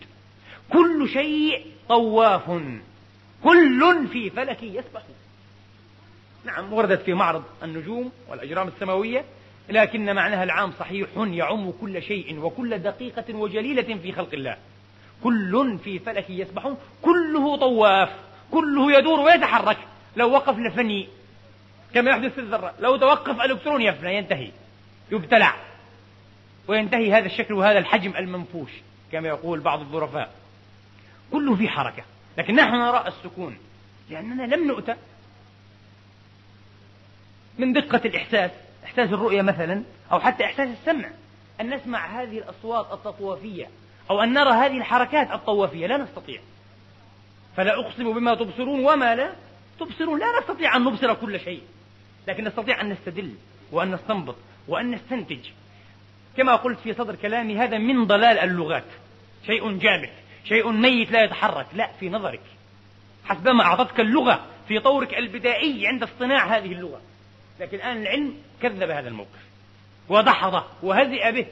[0.73, 2.62] كل شيء طواف.
[3.45, 5.03] كل في فلك يسبح.
[6.44, 9.24] نعم وردت في معرض النجوم والأجرام السماوية
[9.68, 14.57] لكن معناها العام صحيح يعم كل شيء وكل دقيقة وجليلة في خلق الله.
[15.22, 18.11] كل في فلك يسبحون كله طواف
[18.50, 19.78] كله يدور ويتحرك.
[20.16, 21.09] لو وقف لفني
[21.94, 24.50] كما يحدث في الذرة لو توقف الكترون يفنى ينتهي
[25.11, 25.54] يبتلع.
[26.68, 28.70] وينتهي هذا الشكل وهذا الحجم المنفوش
[29.12, 30.35] كما يقول بعض الظرفاء.
[31.33, 32.02] كله في حركة.
[32.38, 33.57] لكن نحن نرى السكون
[34.11, 34.94] لأننا لم نؤتى
[37.59, 38.51] من دقة الإحساس
[38.85, 41.11] إحساس الرؤية مثلا أو حتى إحساس السمع.
[41.61, 43.69] أن نسمع هذه الأصوات التطوافية
[44.11, 46.40] أو أن نرى هذه الحركات الطوافية لا نستطيع.
[47.57, 49.33] فلا أقسم بما تبصرون وما لا
[49.81, 50.21] تبصرون.
[50.21, 51.62] لا نستطيع أن نبصر كل شيء
[52.29, 53.35] لكن نستطيع أن نستدل
[53.73, 54.37] وأن نستنبط
[54.69, 55.49] وأن نستنتج.
[56.37, 58.85] كما قلت في صدر كلامي هذا من ضلال اللغات.
[59.47, 60.11] شيء جامد
[60.45, 61.67] شيء ميت لا يتحرك.
[61.75, 62.43] لا في نظرك.
[63.25, 67.01] حسبما أعطتك اللغة في طورك البدائي عند اصطناع هذه اللغة.
[67.61, 69.45] لكن الآن العلم كذب هذا الموقف
[70.09, 71.47] ودحضه وهزئ به.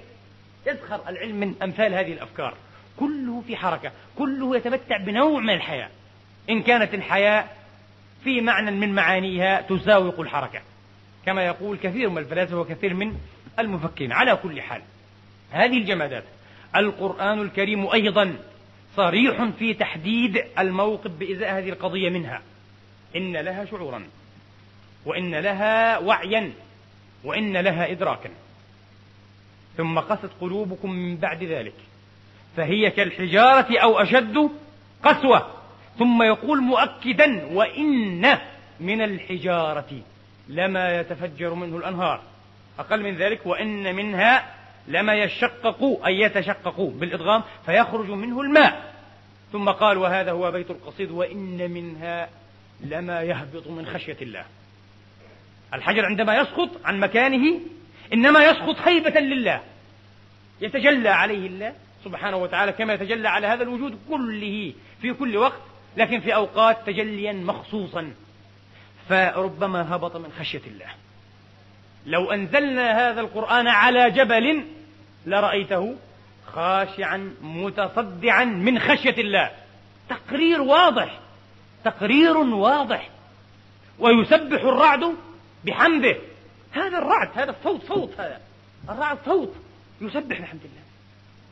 [0.67, 2.55] يسخر العلم من أمثال هذه الأفكار.
[3.01, 5.89] كله في حركة كله يتمتع بنوع من الحياة.
[6.51, 7.45] إن كانت الحياة
[8.25, 10.61] في معنى من معانيها تساوق الحركة.
[11.27, 13.17] كما يقول كثير من الفلاسفة وكثير من
[13.59, 14.13] المفكرين.
[14.13, 14.83] على كل حال
[15.51, 16.25] هذه الجمادات
[16.77, 18.37] القرآن الكريم أيضا
[18.97, 22.43] صريح في تحديد الموقف بإزاء هذه القضية منها.
[23.17, 24.05] إن لها شعورا.
[25.05, 26.53] وإن لها وعيا
[27.25, 28.31] وإن لها إدراكا.
[29.77, 31.75] ثم قست قلوبكم من بعد ذلك
[32.57, 34.51] فهي كالحجارة أو أشد
[35.03, 35.47] قسوة.
[35.99, 38.39] ثم يقول مؤكدا وإن
[38.81, 40.03] من الحجارة
[40.49, 42.21] لما يتفجر منه الأنهار.
[42.79, 44.55] أقل من ذلك وإن منها
[44.89, 48.93] لما يشقق أي يتشقق بالإدغام فيخرج منه الماء.
[49.53, 52.29] ثم قال وهذا هو بيت القصيد وإن منها
[52.81, 54.45] لما يهبط من خشية الله.
[55.75, 57.61] الحجر عندما يسقط عن مكانه
[58.13, 59.61] إنما يسقط هيبة لله.
[60.61, 65.63] يتجلى عليه الله سبحانه وتعالى كما يتجلى على هذا الوجود كله في كل وقت
[65.97, 68.13] لكن في أوقات تجليا مخصوصا.
[69.09, 70.87] فربما هبط من خشية الله.
[72.07, 74.65] لو أنزلنا هذا القرآن على جبل
[75.27, 75.97] لرأيته
[76.47, 79.51] خاشعا متصدعا من خشية الله.
[80.09, 81.21] تقرير واضح
[81.85, 83.09] تقرير واضح.
[83.99, 85.15] ويسبح الرعد
[85.65, 86.17] بحمده.
[86.73, 88.41] هذا الرعد هذا الصوت صوت هذا.
[88.89, 89.55] الرعد صوت.
[90.01, 90.83] يسبح بحمد الله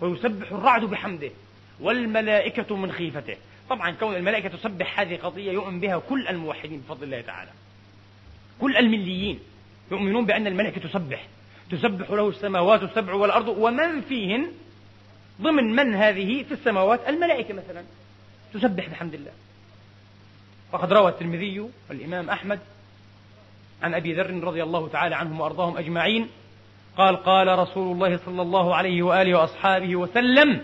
[0.01, 1.31] ويسبح الرعد بحمده.
[1.81, 3.37] والملائكة من خيفته.
[3.71, 7.51] طبعا كون الملائكة تسبح هذه قضية يؤمن بها كل الموحدين بفضل الله تعالى.
[8.61, 9.41] كل المليين
[9.91, 11.27] يؤمنون بأن الملائكة تسبح.
[11.71, 14.53] تسبح له السماوات السبع والأرض ومن فيهن
[15.41, 17.85] ضمن من هذه في السماوات؟ الملائكة مثلا.
[18.55, 19.33] تسبح بحمد الله.
[20.73, 22.61] وقد روى الترمذي والإمام أحمد
[23.83, 26.29] عن أبي ذر رضي الله تعالى عنهم وأرضاهم أجمعين
[26.97, 30.63] قال قال رسول الله صلى الله عليه وآله وأصحابه وسلم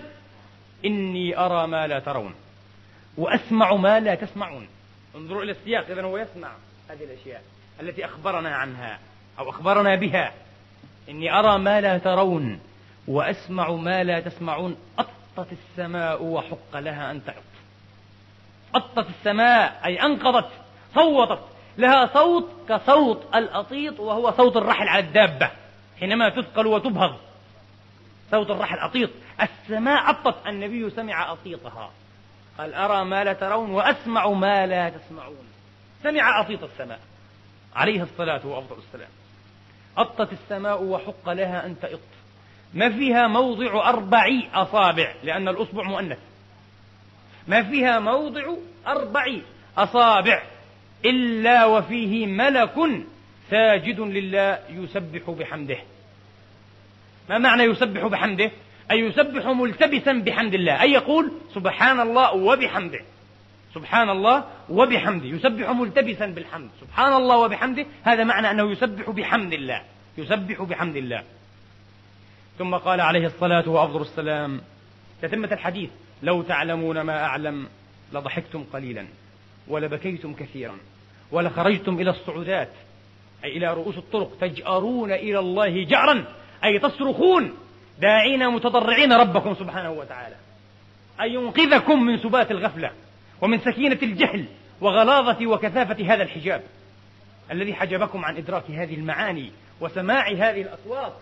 [0.85, 2.35] إني أرى ما لا ترون
[3.17, 4.69] وأسمع ما لا تسمعون
[5.17, 6.49] انظروا إلى السياق إذا هو يسمع
[6.91, 7.43] هذه الأشياء
[7.81, 8.99] التي أخبرنا عنها
[9.39, 10.33] أو أخبرنا بها
[11.09, 12.61] إني أرى ما لا ترون
[13.09, 17.43] وأسمع ما لا تسمعون أطت السماء وحق لها أن تعط
[18.75, 20.51] أطت السماء أي أنقضت
[20.95, 25.51] صوتت لها صوت كصوت الأطيط وهو صوت الرحل على الدابة
[26.01, 27.17] حينما تثقل وتبهض.
[28.31, 29.11] صوت الرحل أطيط.
[29.43, 31.91] السماء أطت النبي سمع أطيطها.
[32.59, 35.47] قال أرى ما لا ترون وأسمع ما لا تسمعون.
[36.03, 37.01] سمع أطيط السماء.
[37.75, 39.11] عليه الصلاة وأفضل السلام.
[39.97, 42.01] أطت السماء وحق لها أن تئط.
[42.75, 46.19] ما فيها موضع أربع أصابع لأن الأصبع مؤنث.
[47.49, 48.55] ما فيها موضع
[48.87, 49.25] أربع
[49.79, 50.43] أصابع.
[51.11, 52.75] إلا وفيه ملك
[53.51, 55.79] ساجد لله يسبح بحمده.
[57.29, 58.51] ما معنى يسبح بحمده؟
[58.91, 63.01] أي يسبح ملتبسا بحمد الله أي يقول سبحان الله وبحمده.
[63.75, 66.71] سبحان الله وبحمده يسبح ملتبسا بالحمد.
[66.81, 69.83] سبحان الله وبحمده هذا معنى أنه يسبح بحمد الله
[70.19, 71.23] يسبح بحمد الله.
[72.59, 74.61] ثم قال عليه الصلاة وأفضل السلام
[75.23, 75.91] تتمة الحديث
[76.23, 77.69] لو تعلمون ما أعلم
[78.13, 79.07] لضحكتم قليلا
[79.69, 80.77] ولبكيتم كثيرا.
[81.33, 82.71] ولخرجتم إلى الصعودات
[83.45, 86.25] أي إلى رؤوس الطرق تجأرون إلى الله جأرا
[86.65, 87.55] أي تصرخون
[88.01, 90.37] داعين متضرعين ربكم سبحانه وتعالى.
[91.21, 92.91] أن ينقذكم من سبات الغفلة
[93.41, 94.45] ومن سكينة الجهل
[94.81, 96.63] وغلاظة وكثافة هذا الحجاب
[97.51, 101.13] الذي حجبكم عن إدراك هذه المعاني وسماع هذه الأصوات.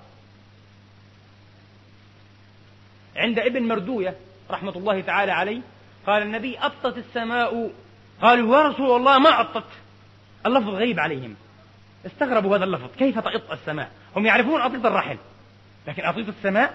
[3.17, 4.17] عند ابن مردوية
[4.51, 5.61] رحمة الله تعالى عليه
[6.07, 7.71] قال النبي أطت السماء
[8.23, 9.65] قالوا يا رسول الله ما أطت
[10.47, 11.37] اللفظ غريب عليهم.
[12.07, 12.97] استغربوا هذا اللفظ.
[12.99, 15.17] كيف تأط السماء؟ هم يعرفون أطيط الرحل
[15.87, 16.75] لكن أطيط السماء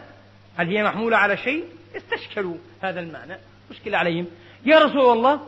[0.57, 3.37] هل هي محمولة على شيء؟ استشكلوا هذا المعنى.
[3.71, 4.27] مشكلة عليهم.
[4.65, 5.39] يا رسول الله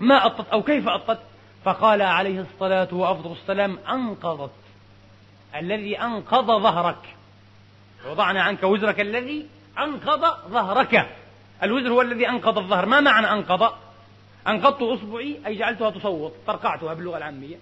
[0.00, 1.18] ما أطت أو كيف أطت؟
[1.64, 4.52] فقال عليه الصلاة وأفضل السلام أنقضت.
[5.56, 7.16] الذي أنقض ظهرك.
[8.06, 9.46] وضعنا عنك وزرك الذي
[9.78, 11.10] أنقض ظهرك.
[11.62, 12.86] الوزر هو الذي أنقض الظهر.
[12.86, 13.72] ما معنى أنقض؟
[14.48, 17.56] أنقضت أصبعي أي جعلتها تصوت فرقعتها باللغة العامية.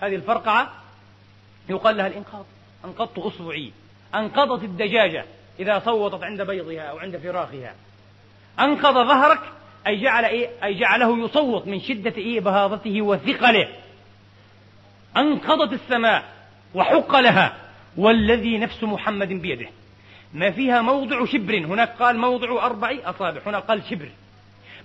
[0.00, 0.72] هذه الفرقعة
[1.68, 2.46] يقال لها الإنقاض.
[2.84, 3.72] أنقضت أصبعي
[4.14, 5.24] أنقضت الدجاجة
[5.60, 7.74] إذا صوتت عند بيضها أو عند فراخها.
[8.60, 9.40] أنقض ظهرك
[9.86, 13.68] أي جعل إيه؟ أي جعله يصوت من شدة إيه؟ بهاضته وثقله.
[15.16, 16.24] أنقضت السماء
[16.74, 17.56] وحق لها
[17.96, 19.68] والذي نفس محمد بيده.
[20.34, 21.58] ما فيها موضع شبر.
[21.58, 23.40] هناك قال موضع أربع أصابع.
[23.46, 24.08] هنا قال شبر.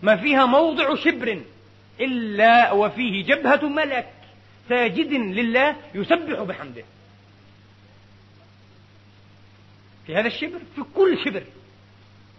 [0.03, 1.41] ما فيها موضع شبر
[1.99, 4.11] إلا وفيه جبهة ملك
[4.69, 6.83] ساجد لله يسبح بحمده.
[10.05, 11.43] في هذا الشبر في كل شبر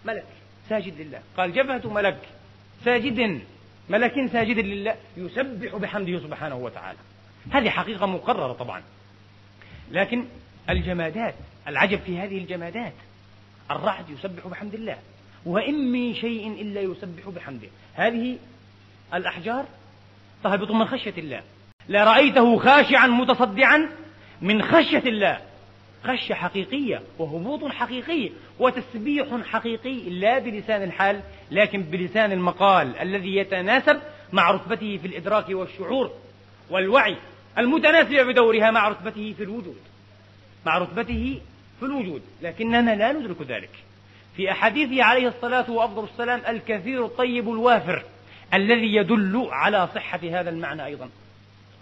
[0.04, 0.24] ملك
[0.68, 1.22] ساجد لله.
[1.36, 2.18] قال جبهة ملك
[2.84, 3.40] ساجد
[3.88, 6.98] ملك ساجد لله يسبح بحمده سبحانه وتعالى.
[7.52, 8.82] هذه حقيقة مقررة طبعا.
[9.90, 10.24] لكن
[10.70, 11.34] الجمادات
[11.68, 12.94] العجب في هذه الجمادات
[13.70, 14.98] الرعد يسبح بحمد الله.
[15.46, 17.68] وإن من شيء إلا يسبح بحمده.
[17.94, 18.38] هذه
[19.14, 19.64] الأحجار
[20.44, 21.42] تهبط من خشية الله.
[21.88, 23.88] لا رأيته خاشعا متصدعا
[24.42, 25.40] من خشية الله.
[26.04, 34.00] خشية حقيقية وهبوط حقيقي وتسبيح حقيقي لا بلسان الحال لكن بلسان المقال الذي يتناسب
[34.32, 36.10] مع رتبته في الإدراك والشعور
[36.70, 37.16] والوعي
[37.58, 39.80] المتناسبة بدورها مع رتبته في الوجود.
[40.66, 41.40] مع رتبته
[41.80, 43.85] في الوجود لكننا لا ندرك ذلك.
[44.36, 48.04] في أحاديثه عليه الصلاة وأفضل السلام الكثير الطيب الوافر
[48.54, 51.08] الذي يدل على صحة هذا المعنى أيضا.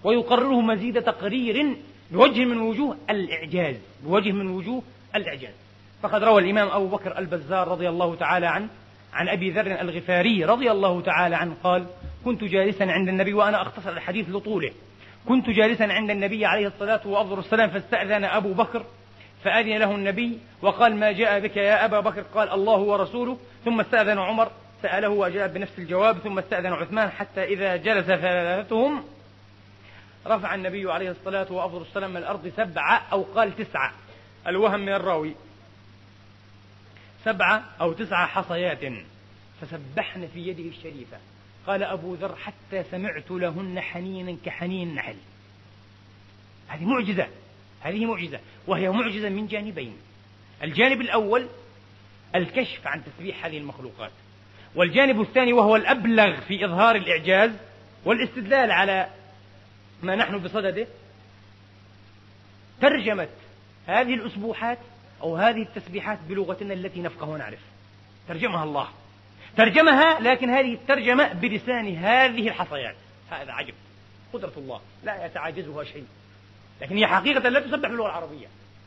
[0.05, 1.77] ويقرره مزيد تقرير
[2.11, 4.83] بوجه من وجوه الإعجاز بوجه من وجوه
[5.17, 5.55] الإعجاز.
[6.03, 8.69] فقد روى الإمام أبو بكر البزار رضي الله تعالى عنه
[9.13, 11.87] عن أبي ذر الغفاري رضي الله تعالى عنه قال
[12.25, 14.73] كنت جالسا عند النبي وأنا أختصر الحديث لطوله.
[15.29, 18.85] كنت جالسا عند النبي عليه الصلاة والسلام فاستأذن أبو بكر
[19.45, 23.39] فأذن له النبي وقال ما جاء بك يا أبا بكر؟ قال الله ورسوله.
[23.65, 24.51] ثم استأذن عمر
[24.83, 26.19] سأله وأجاب بنفس الجواب.
[26.19, 29.05] ثم استأذن عثمان حتى إذا جلس ثلاثتهم
[30.27, 33.93] رفع النبي عليه الصلاة والسلام من الأرض سبعة أو قال تسعة.
[34.47, 35.35] الوهم من الراوي.
[37.25, 38.93] سبعة أو تسعة حصيات.
[39.61, 41.17] فسبحن في يده الشريفة.
[41.67, 45.17] قال أبو ذر حتى سمعت لهن حنينا كحنين النحل
[46.69, 47.27] هذه معجزة.
[47.85, 49.97] هذه معجزة وهي معجزة من جانبين.
[50.63, 51.47] الجانب الأول
[52.35, 54.11] الكشف عن تسبيح هذه المخلوقات
[54.75, 57.51] والجانب الثاني وهو الأبلغ في إظهار الإعجاز
[58.05, 59.09] والاستدلال على
[60.03, 60.87] ما نحن بصدده.
[62.81, 63.29] ترجمة
[63.87, 64.79] هذه الأسبوحات
[65.23, 67.61] أو هذه التسبيحات بلغتنا التي نفقه ونعرف.
[68.29, 68.89] ترجمها الله.
[69.57, 72.97] ترجمها لكن هذه الترجمة بلسان هذه الحصيات.
[73.31, 73.75] هذا عجب.
[74.33, 74.81] قدرة الله.
[75.05, 76.07] لا يتعاجزها شيء.
[76.81, 78.47] لكن هي حقيقة لا تسبح باللغة العربية.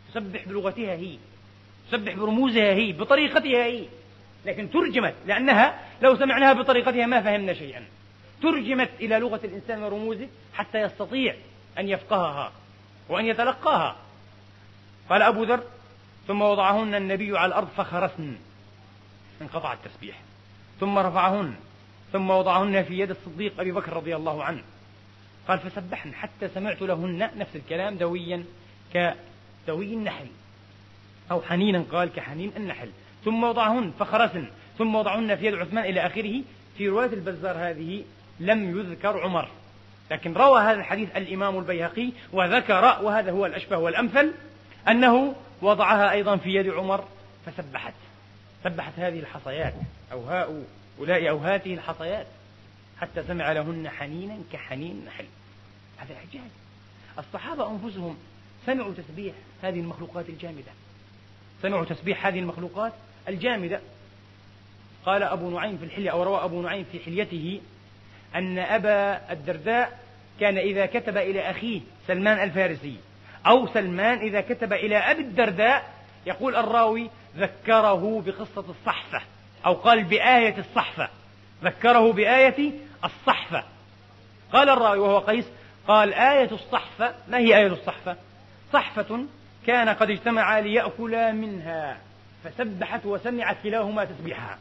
[0.10, 1.18] تسبح بلغتها هي.
[1.92, 3.86] تسبح برموزها هي بطريقتها هي.
[4.46, 7.86] لكن ترجمت لأنها لو سمعناها بطريقتها ما فهمنا شيئا.
[8.42, 11.36] ترجمت إلى لغة الإنسان ورموزه حتى يستطيع
[11.80, 12.52] أن يفقهها
[13.10, 13.96] وأن يتلقاها.
[15.10, 15.64] قال أبو ذر
[16.28, 18.36] ثم وضعهن النبي على الأرض فخرسن
[19.42, 20.22] انقطع التسبيح.
[20.80, 21.56] ثم رفعهن
[22.14, 24.64] ثم وضعهن في يد الصديق أبي بكر رضي الله عنه
[25.48, 26.14] قال فسبحن.
[26.14, 28.44] حتى سمعت لهن نفس الكلام دويا
[28.94, 30.28] كدوي النحل
[31.32, 32.90] أو حنينا قال كحنين النحل.
[33.26, 34.48] ثم وضعهن فخرسن.
[34.78, 36.42] ثم وضعهن في يد عثمان إلى آخره.
[36.78, 38.04] في رواية البزار هذه
[38.40, 39.50] لم يذكر عمر.
[40.12, 44.32] لكن روى هذا الحديث الإمام البيهقي وذكر وهذا هو الأشبه والأمثل
[44.90, 47.04] أنه وضعها أيضا في يد عمر
[47.46, 47.94] فسبحت.
[48.64, 49.74] سبحت هذه الحصيات.
[50.12, 52.28] أو هؤلاء أو هذه الحصيات.
[53.02, 55.26] حتى سمع لهن حنينا كحنين نحل.
[55.98, 56.52] هذا إعجاز.
[57.20, 58.18] الصحابة أنفسهم
[58.66, 59.34] سمعوا تسبيح
[59.64, 60.72] هذه المخلوقات الجامدة.
[61.62, 62.94] سمعوا تسبيح هذه المخلوقات
[63.28, 63.82] الجامدة.
[65.06, 67.62] قال أبو نعيم في الحلية أو روى أبو نعيم في حليته
[68.36, 70.00] أن أبا الدرداء
[70.40, 72.98] كان إذا كتب إلى أخيه سلمان الفارسي
[73.48, 75.94] أو سلمان إذا كتب إلى أبي الدرداء
[76.26, 79.22] يقول الراوي ذكره بقصة الصحفة
[79.66, 81.10] أو قال بآية الصحفة
[81.64, 82.72] ذكره بآية
[83.06, 83.64] الصحفة.
[84.54, 85.46] قال الراوي وهو قيس
[85.88, 88.16] قال آية الصحفة ما هي آية الصحفة؟
[88.74, 89.26] صحفة
[89.68, 91.98] كان قد اجتمعا ليأكلا منها
[92.44, 94.58] فسبحت وسمعت كلاهما تسبيحها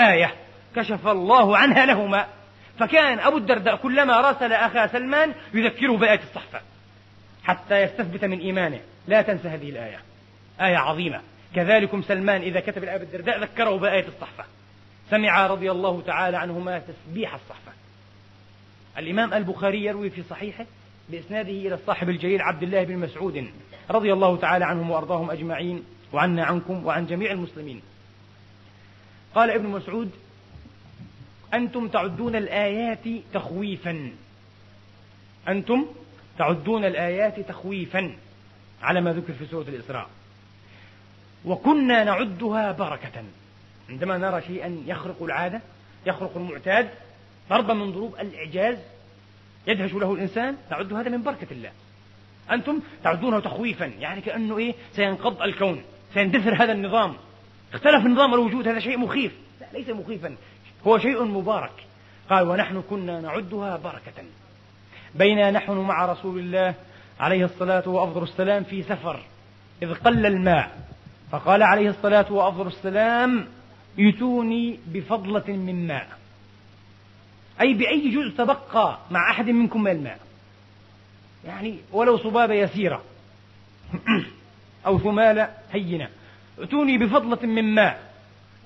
[0.00, 0.34] آية
[0.76, 2.26] كشف الله عنها لهما
[2.78, 6.60] فكان أبو الدرداء كلما راسل أخا سلمان يذكره بآية الصحفة
[7.44, 8.80] حتى يستثبت من إيمانه.
[9.08, 10.00] لا تنسى هذه الآية.
[10.60, 11.20] آية عظيمة.
[11.54, 14.44] كذلكم سلمان إذا كتب الآية الدرداء ذكره بآية الصحفة.
[15.10, 17.72] سمع رضي الله تعالى عنهما تسبيح الصحفة.
[18.98, 20.66] الإمام البخاري يروي في صحيحه
[21.08, 23.50] بإسناده إلى الصاحب الجليل عبد الله بن مسعود
[23.90, 27.82] رضي الله تعالى عنهم وأرضاهم أجمعين وعنا عنكم وعن جميع المسلمين.
[29.34, 30.10] قال ابن مسعود
[31.54, 34.10] أنتم تعدون الآيات تخويفا.
[35.48, 35.86] أنتم
[36.38, 38.16] تعدون الآيات تخويفا.
[38.82, 40.08] على ما ذكر في سورة الإسراء.
[41.44, 43.24] وكنا نعدها بركة.
[43.88, 45.60] عندما نرى شيئا يخرق العادة
[46.06, 46.88] يخرق المعتاد
[47.50, 48.78] ضربا من ضروب الإعجاز
[49.66, 50.56] يدهش له الإنسان.
[50.70, 51.70] نعد هذا من بركة الله.
[52.50, 55.82] أنتم تعدونه تخويفا يعني كأنه إيه؟ سينقض الكون
[56.14, 57.14] سيندثر هذا النظام.
[57.74, 59.32] اختلف نظام الوجود هذا شيء مخيف.
[59.60, 60.36] لا ليس مخيفا
[60.86, 61.72] هو شيء مبارك.
[62.30, 64.24] قال ونحن كنا نعدها بركة.
[65.14, 66.74] بين نحن مع رسول الله
[67.20, 69.20] عليه الصلاة وأفضل السلام في سفر
[69.82, 70.86] إذ قل الماء.
[71.30, 73.48] فقال عليه الصلاة وأفضل السلام
[73.98, 76.08] ائتوني بفضلة من ماء.
[77.60, 80.18] أي بأي جزء تبقى مع أحد منكم من الماء.
[81.44, 83.02] يعني ولو صبابة يسيرة
[84.86, 86.08] أو ثمالة هينة.
[86.58, 88.12] ائتوني بفضلة من ماء.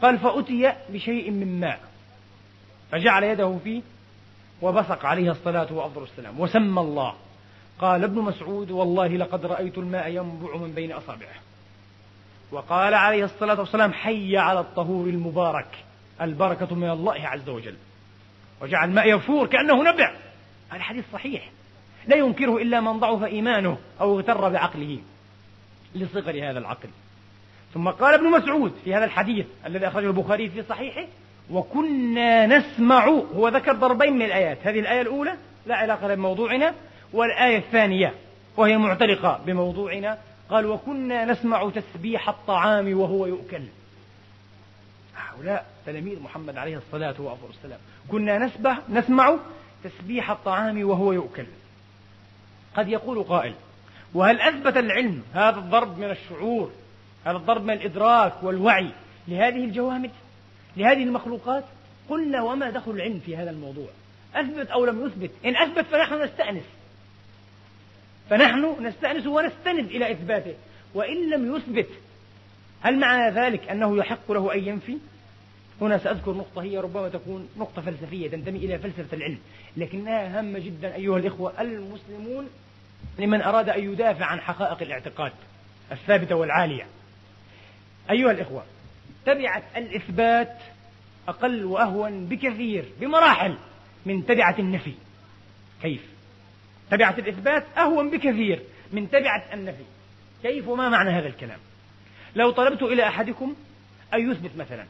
[0.02, 1.80] قال فأتي بشيء من ماء.
[2.92, 3.82] فجعل يده فيه
[4.62, 6.40] وبصق عليه الصلاة وأفضل السلام.
[6.40, 7.14] وسمى الله.
[7.80, 11.34] قال ابن مسعود والله لقد رأيت الماء ينبع من بين أصابعه.
[12.52, 15.84] وقال عليه الصلاة والسلام حي على الطهور المبارك.
[16.20, 17.76] البركة من الله عز وجل.
[18.60, 20.14] وجعل الماء يفور كأنه نبع.
[20.70, 21.50] هذا حديث صحيح.
[22.06, 24.98] لا ينكره إلا من ضعف إيمانه أو اغتر بعقله
[25.94, 26.88] لصغر هذا العقل.
[27.74, 31.06] ثم قال ابن مسعود في هذا الحديث الذي أخرجه البخاري في صحيحه
[31.50, 34.58] وكنا نسمع هو ذكر ضربين من الآيات.
[34.62, 35.34] هذه الآية الأولى
[35.66, 36.74] لا علاقة بموضوعنا
[37.12, 38.14] والآية الثانية
[38.56, 40.18] وهي معترقة بموضوعنا.
[40.50, 43.62] قال وكنا نسمع تسبيح الطعام وهو يؤكل.
[45.16, 47.78] هؤلاء تلاميذ محمد عليه الصلاة والسلام.
[48.08, 49.36] كنا نسبح نسمع
[49.84, 51.46] تسبيح الطعام وهو يؤكل.
[52.76, 53.54] قد يقول قائل
[54.14, 56.70] وهل أثبت العلم هذا الضرب من الشعور
[57.24, 58.90] هذا الضرب من الإدراك والوعي
[59.28, 60.10] لهذه الجوامد
[60.76, 61.64] لهذه المخلوقات؟
[62.08, 63.88] قلنا وما دخل العلم في هذا الموضوع؟
[64.34, 66.64] أثبت أو لم يثبت؟ إن أثبت فنحن نستأنس.
[68.30, 70.54] فنحن نستأنس ونستند إلى إثباته.
[70.94, 71.88] وإن لم يثبت
[72.82, 74.96] هل معنى ذلك أنه يحق له أن ينفي
[75.80, 79.38] هنا سأذكر نقطة هي ربما تكون نقطة فلسفية تنتمي إلى فلسفة العلم
[79.76, 82.48] لكنها هامة جدا أيها الإخوة المسلمون
[83.18, 85.32] لمن أراد أن يدافع عن حقائق الاعتقاد
[85.92, 86.86] الثابتة والعالية
[88.10, 88.64] أيها الإخوة
[89.26, 90.56] تبعة الإثبات
[91.28, 93.58] أقل وأهون بكثير بمراحل
[94.06, 94.94] من تبعة النفي
[95.82, 96.02] كيف؟
[96.90, 98.62] تبعة الإثبات أهون بكثير
[98.92, 99.84] من تبعة النفي
[100.42, 101.58] كيف وما معنى هذا الكلام؟
[102.34, 103.54] لو طلبت إلى أحدكم
[104.14, 104.84] أن يثبت مثلا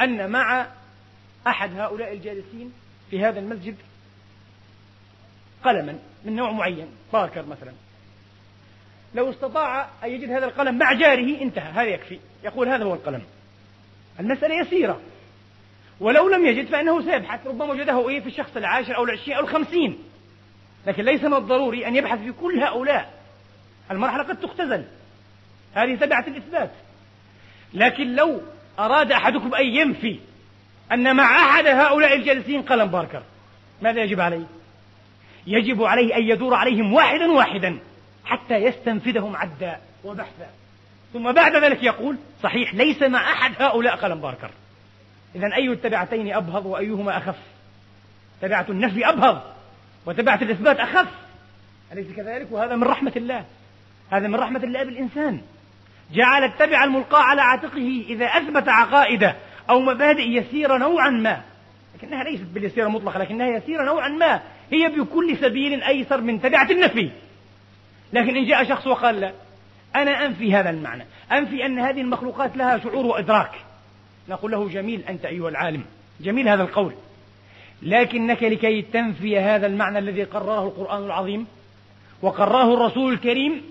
[0.00, 0.66] أن مع
[1.46, 2.72] أحد هؤلاء الجالسين
[3.10, 3.76] في هذا المسجد
[5.64, 7.72] قلما من نوع معين باركر مثلا.
[9.14, 12.18] لو استطاع أن يجد هذا القلم مع جاره انتهى هذا يكفي.
[12.44, 13.22] يقول هذا هو القلم.
[14.20, 15.00] المسألة يسيرة.
[16.00, 19.98] ولو لم يجد فإنه سيبحث ربما وجده إيه في الشخص العاشر أو العشرين أو الخمسين.
[20.86, 23.22] لكن ليس من الضروري أن يبحث في كل هؤلاء.
[23.90, 24.84] المرحلة قد تختزل.
[25.76, 26.70] هذه تبعة الإثبات
[27.74, 28.42] لكن لو
[28.78, 30.18] أراد أحدكم أن ينفي
[30.92, 33.22] أن مع أحد هؤلاء الجالسين قلم باركر
[33.82, 34.46] ماذا يجب عليه؟
[35.46, 37.78] يجب عليه أن يدور عليهم واحدا واحدا
[38.24, 40.46] حتى يستنفذهم عدا وبحثا.
[41.12, 44.50] ثم بعد ذلك يقول صحيح ليس مع أحد هؤلاء قلم باركر
[45.34, 47.38] إذا أي التبعتين أبهض وأيهما أخف؟
[48.42, 49.42] تبعة النفي أبهض
[50.06, 51.08] وتبعة الإثبات أخف.
[51.92, 53.44] أليس كذلك؟ وهذا من رحمة الله.
[54.10, 55.40] هذا من رحمة الله بالإنسان
[56.12, 59.32] جعل التبع الملقاة على عاتقه إذا أثبت عقائد
[59.70, 61.40] أو مبادئ يسيرة نوعا ما.
[61.94, 64.40] لكنها ليست باليسيرة مطلقة لكنها يسيرة نوعا ما.
[64.72, 67.10] هي بكل سبيل أيسر من تبعة النفي.
[68.12, 69.32] لكن إن جاء شخص وقال لا
[69.96, 71.04] أنا أنفي هذا المعنى.
[71.32, 73.52] أنفي أن هذه المخلوقات لها شعور وإدراك.
[74.28, 75.84] نقول له جميل أنت أيها العالم.
[76.20, 76.92] جميل هذا القول.
[77.82, 81.46] لكنك لكي تنفي هذا المعنى الذي قرره القرآن العظيم
[82.22, 83.62] وقرره الرسول الكريم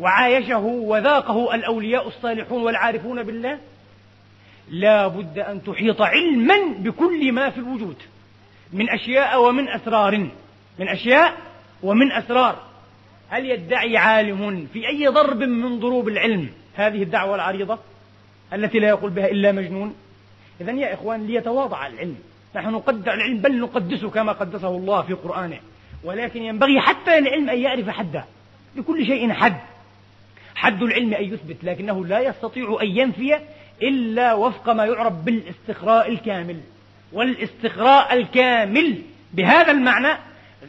[0.00, 3.58] وعايشه وذاقه الأولياء الصالحون والعارفون بالله
[4.70, 7.96] لا بد أن تحيط علما بكل ما في الوجود
[8.72, 10.18] من أشياء ومن أسرار
[10.78, 11.36] من أشياء
[11.82, 12.62] ومن أسرار.
[13.28, 17.78] هل يدعي عالم في أي ضرب من ضروب العلم هذه الدعوة العريضة
[18.52, 19.94] التي لا يقول بها إلا مجنون؟
[20.60, 22.16] إذا يا إخوان ليتواضع العلم.
[22.56, 25.58] نحن نقدر العلم بل نقدسه كما قدسه الله في قرآنه.
[26.04, 28.24] ولكن ينبغي حتى للعلم أن يعرف حده
[28.76, 29.60] لكل شيء حد.
[30.54, 33.38] حد العلم أن يثبت لكنه لا يستطيع أن ينفي
[33.82, 36.60] إلا وفق ما يعرف بالاستقراء الكامل.
[37.12, 40.18] والاستقراء الكامل بهذا المعنى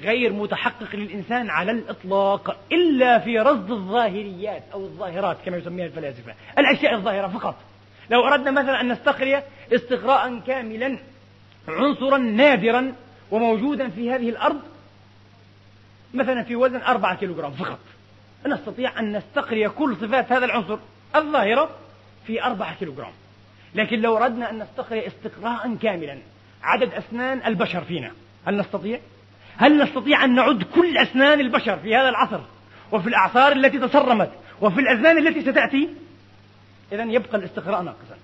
[0.01, 6.33] غير متحقق للإنسان على الإطلاق إلا في رصد الظاهريات أو الظاهرات كما يسميها الفلاسفة.
[6.57, 7.55] الأشياء الظاهرة فقط.
[8.09, 9.41] لو أردنا مثلا أن نستقري
[9.73, 10.97] استقراء كاملا
[11.67, 12.93] عنصرا نادرا
[13.31, 14.61] وموجودا في هذه الأرض
[16.13, 17.79] مثلا في وزن أربعة كيلوغرام فقط.
[18.47, 20.77] نستطيع أن نستقري كل صفات هذا العنصر
[21.15, 21.69] الظاهرة
[22.27, 23.11] في أربعة كيلوغرام.
[23.75, 26.17] لكن لو أردنا أن نستقري استقراء كاملا
[26.63, 28.11] عدد أسنان البشر فينا
[28.45, 28.99] هل نستطيع؟
[29.57, 32.39] هل نستطيع أن نعد كل أسنان البشر في هذا العصر
[32.91, 34.31] وفي الأعصار التي تصرمت
[34.61, 35.89] وفي الأزمان التي ستأتي؟
[36.91, 38.17] إذا يبقى الاستقراء ناقصا.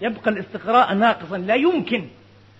[0.00, 1.38] يبقى الاستقراء ناقصا.
[1.38, 2.04] لا يمكن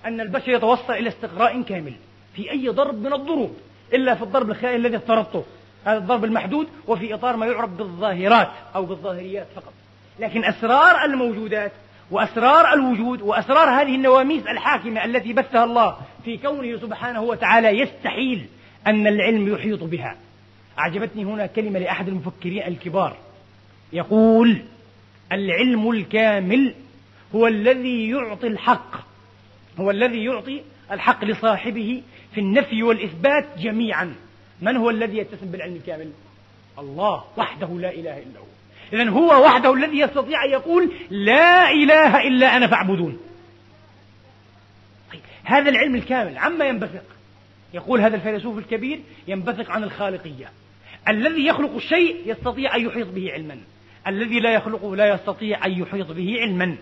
[0.05, 1.93] أن البشر يتوصل إلى استقراء كامل
[2.37, 3.57] في أي ضرب من الضروب
[3.93, 5.45] إلا في الضرب الخيالي الذي افترضته.
[5.85, 9.73] هذا الضرب المحدود وفي إطار ما يعرف بالظاهرات أو بالظاهريات فقط.
[10.19, 11.73] لكن أسرار الموجودات
[12.11, 18.47] وأسرار الوجود وأسرار هذه النواميس الحاكمة التي بثها الله في كونه سبحانه وتعالى يستحيل
[18.87, 20.17] أن العلم يحيط بها.
[20.79, 23.17] أعجبتني هنا كلمة لأحد المفكرين الكبار.
[23.93, 24.63] يقول
[25.33, 26.75] العلم الكامل
[27.35, 28.97] هو الذي يعطي الحق
[29.81, 30.63] هو الذي يعطي
[30.93, 32.03] الحق لصاحبه
[32.35, 34.15] في النفي والإثبات جميعا.
[34.63, 36.11] من هو الذي يتسم بالعلم الكامل؟
[36.79, 38.45] الله وحده لا إله إلا هو.
[38.93, 43.19] إذا هو وحده الذي يستطيع أن يقول لا إله إلا أنا فاعبدون.
[45.13, 47.05] طيب هذا العلم الكامل عما ينبثق؟
[47.75, 50.51] يقول هذا الفيلسوف الكبير ينبثق عن الخالقية.
[51.09, 53.59] الذي يخلق الشيء يستطيع أن يحيط به علما.
[54.07, 56.77] الذي لا يخلقه لا يستطيع أن يحيط به علما.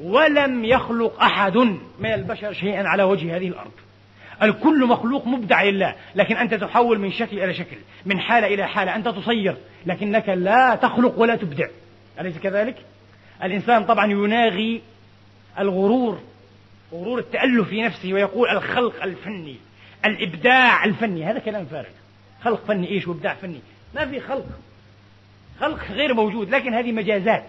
[0.00, 1.56] ولم يخلق أحد
[1.98, 3.72] من البشر شيئا على وجه هذه الأرض.
[4.42, 8.96] الكل مخلوق مبدع لله لكن أنت تحول من شكل إلى شكل من حالة إلى حالة
[8.96, 9.56] أنت تصير
[9.86, 11.68] لكنك لا تخلق ولا تبدع.
[12.20, 12.76] أليس كذلك؟
[13.42, 14.82] الإنسان طبعا يناغي
[15.58, 16.20] الغرور
[16.92, 19.56] غرور التألف في نفسه ويقول الخلق الفني
[20.04, 21.88] الإبداع الفني هذا كلام فارغ.
[22.44, 23.60] خلق فني إيش؟ وإبداع فني.
[23.94, 24.46] ما في خلق.
[25.60, 27.46] خلق غير موجود لكن هذه مجازات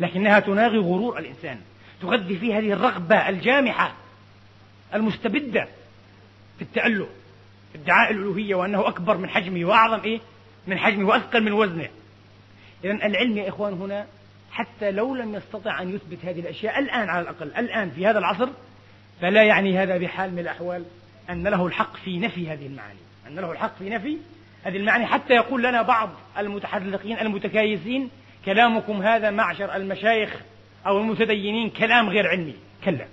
[0.00, 1.58] لكنها تناغي غرور الإنسان
[2.02, 3.92] تغذي فيه هذه الرغبة الجامحة
[4.94, 5.68] المستبدة.
[6.62, 7.08] في التأله
[7.72, 10.20] في ادعاء الألوهية وأنه أكبر من حجمه وأعظم إيه؟
[10.66, 11.88] من حجمه وأثقل من وزنه.
[12.84, 14.06] إذا العلم يا إخوان هنا
[14.52, 18.48] حتى لو لم يستطع أن يثبت هذه الأشياء الآن على الأقل الآن في هذا العصر
[19.20, 20.84] فلا يعني هذا بحال من الأحوال
[21.30, 24.16] أن له الحق في نفي هذه المعاني أن له الحق في نفي
[24.64, 25.06] هذه المعاني.
[25.06, 28.10] حتى يقول لنا بعض المتحلقين المتكايسين
[28.44, 30.40] كلامكم هذا معشر المشايخ
[30.86, 32.54] أو المتدينين كلام غير علمي.
[32.84, 33.06] كلا.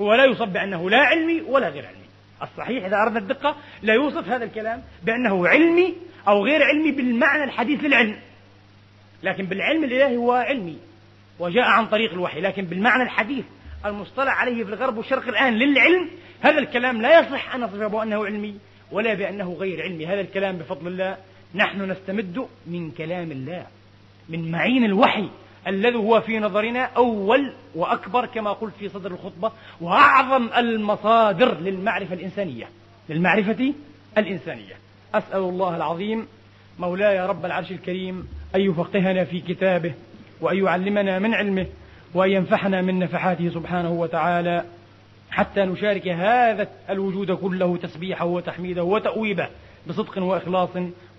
[0.00, 2.07] هو لا يوصف بأنه لا علمي ولا غير علمي.
[2.42, 5.94] الصحيح إذا أردنا الدقة لا يوصف هذا الكلام بأنه علمي
[6.28, 8.16] أو غير علمي بالمعنى الحديث للعلم.
[9.22, 10.78] لكن بالعلم الإلهي هو علمي
[11.38, 12.40] وجاء عن طريق الوحي.
[12.40, 13.44] لكن بالمعنى الحديث
[13.86, 16.08] المصطلح عليه في الغرب والشرق الآن للعلم
[16.40, 18.56] هذا الكلام لا يصح أن نصفه بأنه علمي
[18.92, 20.06] ولا بأنه غير علمي.
[20.06, 21.16] هذا الكلام بفضل الله
[21.54, 23.66] نحن نستمد من كلام الله
[24.28, 25.28] من معين الوحي.
[25.68, 32.68] الذي هو في نظرنا أول وأكبر كما قلت في صدر الخطبة وأعظم المصادر للمعرفة الإنسانية
[33.08, 33.74] للمعرفة
[34.18, 34.74] الإنسانية.
[35.14, 36.26] أسأل الله العظيم
[36.78, 39.94] مولاي رب العرش الكريم أن يفقهنا في كتابه
[40.40, 41.66] وأن يعلمنا من علمه
[42.14, 44.64] وأن ينفحنا من نفحاته سبحانه وتعالى
[45.30, 49.48] حتى نشارك هذا الوجود كله تسبيحه وتحميده وتأويبه
[49.86, 50.68] بصدق وإخلاص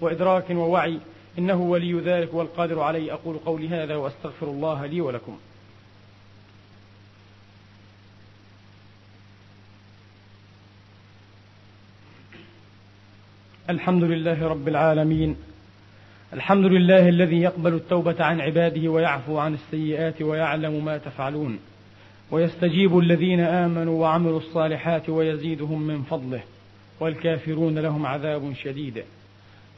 [0.01, 0.99] وإدراك ووعي.
[1.39, 3.13] إنه ولي ذلك والقادر عليه.
[3.13, 5.37] أقول قولي هذا وأستغفر الله لي ولكم.
[13.69, 15.35] الحمد لله رب العالمين.
[16.33, 21.59] الحمد لله الذي يقبل التوبة عن عباده ويعفو عن السيئات ويعلم ما تفعلون.
[22.31, 26.41] ويستجيب الذين آمنوا وعملوا الصالحات ويزيدهم من فضله.
[26.99, 29.03] والكافرون لهم عذاب شديد.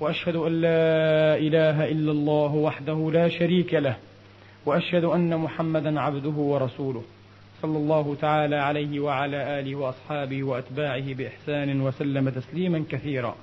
[0.01, 3.95] وأشهد أن لا إله إلا الله وحده لا شريك له
[4.65, 7.03] وأشهد أن محمدا عبده ورسوله.
[7.61, 13.35] صلى الله تعالى عليه وعلى آله وأصحابه وأتباعه بإحسان وسلم تسليما كثيرا.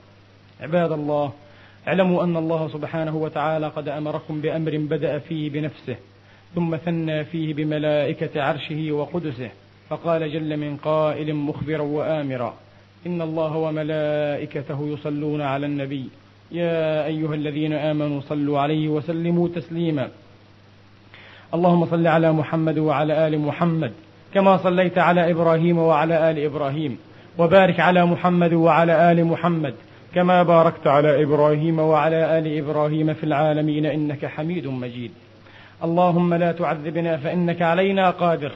[0.61, 1.33] عباد الله
[1.89, 5.97] اعلموا أن الله سبحانه وتعالى قد أمركم بأمر بدأ فيه بنفسه
[6.55, 9.51] ثم ثنى فيه بملائكة عرشه وقدسه
[9.89, 12.55] فقال جل من قائل مخبرا وامرا
[13.07, 16.09] إن الله وملائكته يصلون على النبي.
[16.53, 20.09] يا أيها الذين آمنوا صلوا عليه وسلموا تسليما.
[21.55, 23.93] اللهم صل على محمد وعلى آل محمد
[24.35, 26.99] كما صليت على إبراهيم وعلى آل إبراهيم
[27.39, 29.75] وبارك على محمد وعلى آل محمد
[30.15, 35.11] كما باركت على إبراهيم وعلى آل إبراهيم في العالمين إنك حميد مجيد.
[35.85, 38.53] اللهم لا تعذبنا فإنك علينا قادر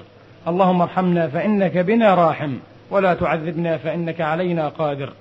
[0.48, 2.52] اللهم ارحمنا فإنك بنا راحم
[2.90, 5.12] ولا تعذبنا فإنك علينا قادر.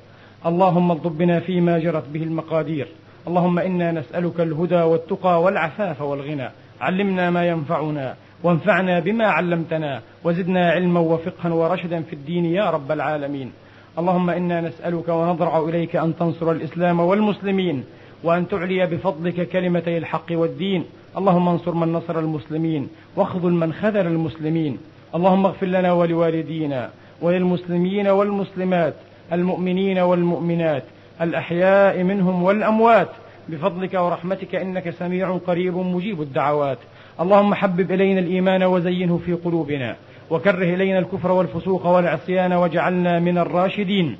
[0.45, 2.87] اللهم اغضب بنا فيما جرت به المقادير.
[3.27, 6.49] اللهم إنا نسألك الهدى والتقى والعفاف والغنى.
[6.81, 13.51] علمنا ما ينفعنا وانفعنا بما علمتنا وزدنا علما وفقها ورشدا في الدين يا رب العالمين.
[13.99, 17.83] اللهم إنا نسألك ونضرع إليك أن تنصر الإسلام والمسلمين
[18.23, 20.85] وأن تعلي بفضلك كلمتي الحق والدين.
[21.17, 24.77] اللهم انصر من نصر المسلمين واخذل من خذل المسلمين.
[25.15, 26.89] اللهم اغفر لنا ولوالدينا
[27.21, 28.93] وللمسلمين والمسلمات
[29.31, 30.83] المؤمنين والمؤمنات
[31.21, 33.09] الأحياء منهم والأموات.
[33.49, 36.77] بفضلك ورحمتك إنك سميع قريب مجيب الدعوات.
[37.19, 39.95] اللهم حبب إلينا الإيمان وزينه في قلوبنا
[40.29, 44.17] وكره إلينا الكفر والفسوق والعصيان واجعلنا من الراشدين.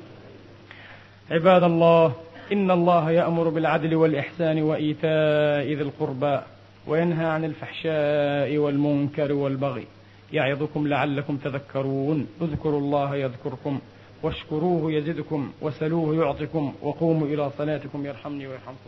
[1.30, 2.12] عباد الله
[2.52, 6.38] إن الله يأمر بالعدل والإحسان وإيتاء ذي القربى
[6.86, 9.86] وينهى عن الفحشاء والمنكر والبغي.
[10.32, 12.26] يعظكم لعلكم تذكرون.
[12.42, 13.78] اذكروا الله يذكركم.
[14.22, 18.78] واشكروه يزدكم وسلوه يعطكم وقوموا إلى صلاتكم يرحمني ويرحمكم.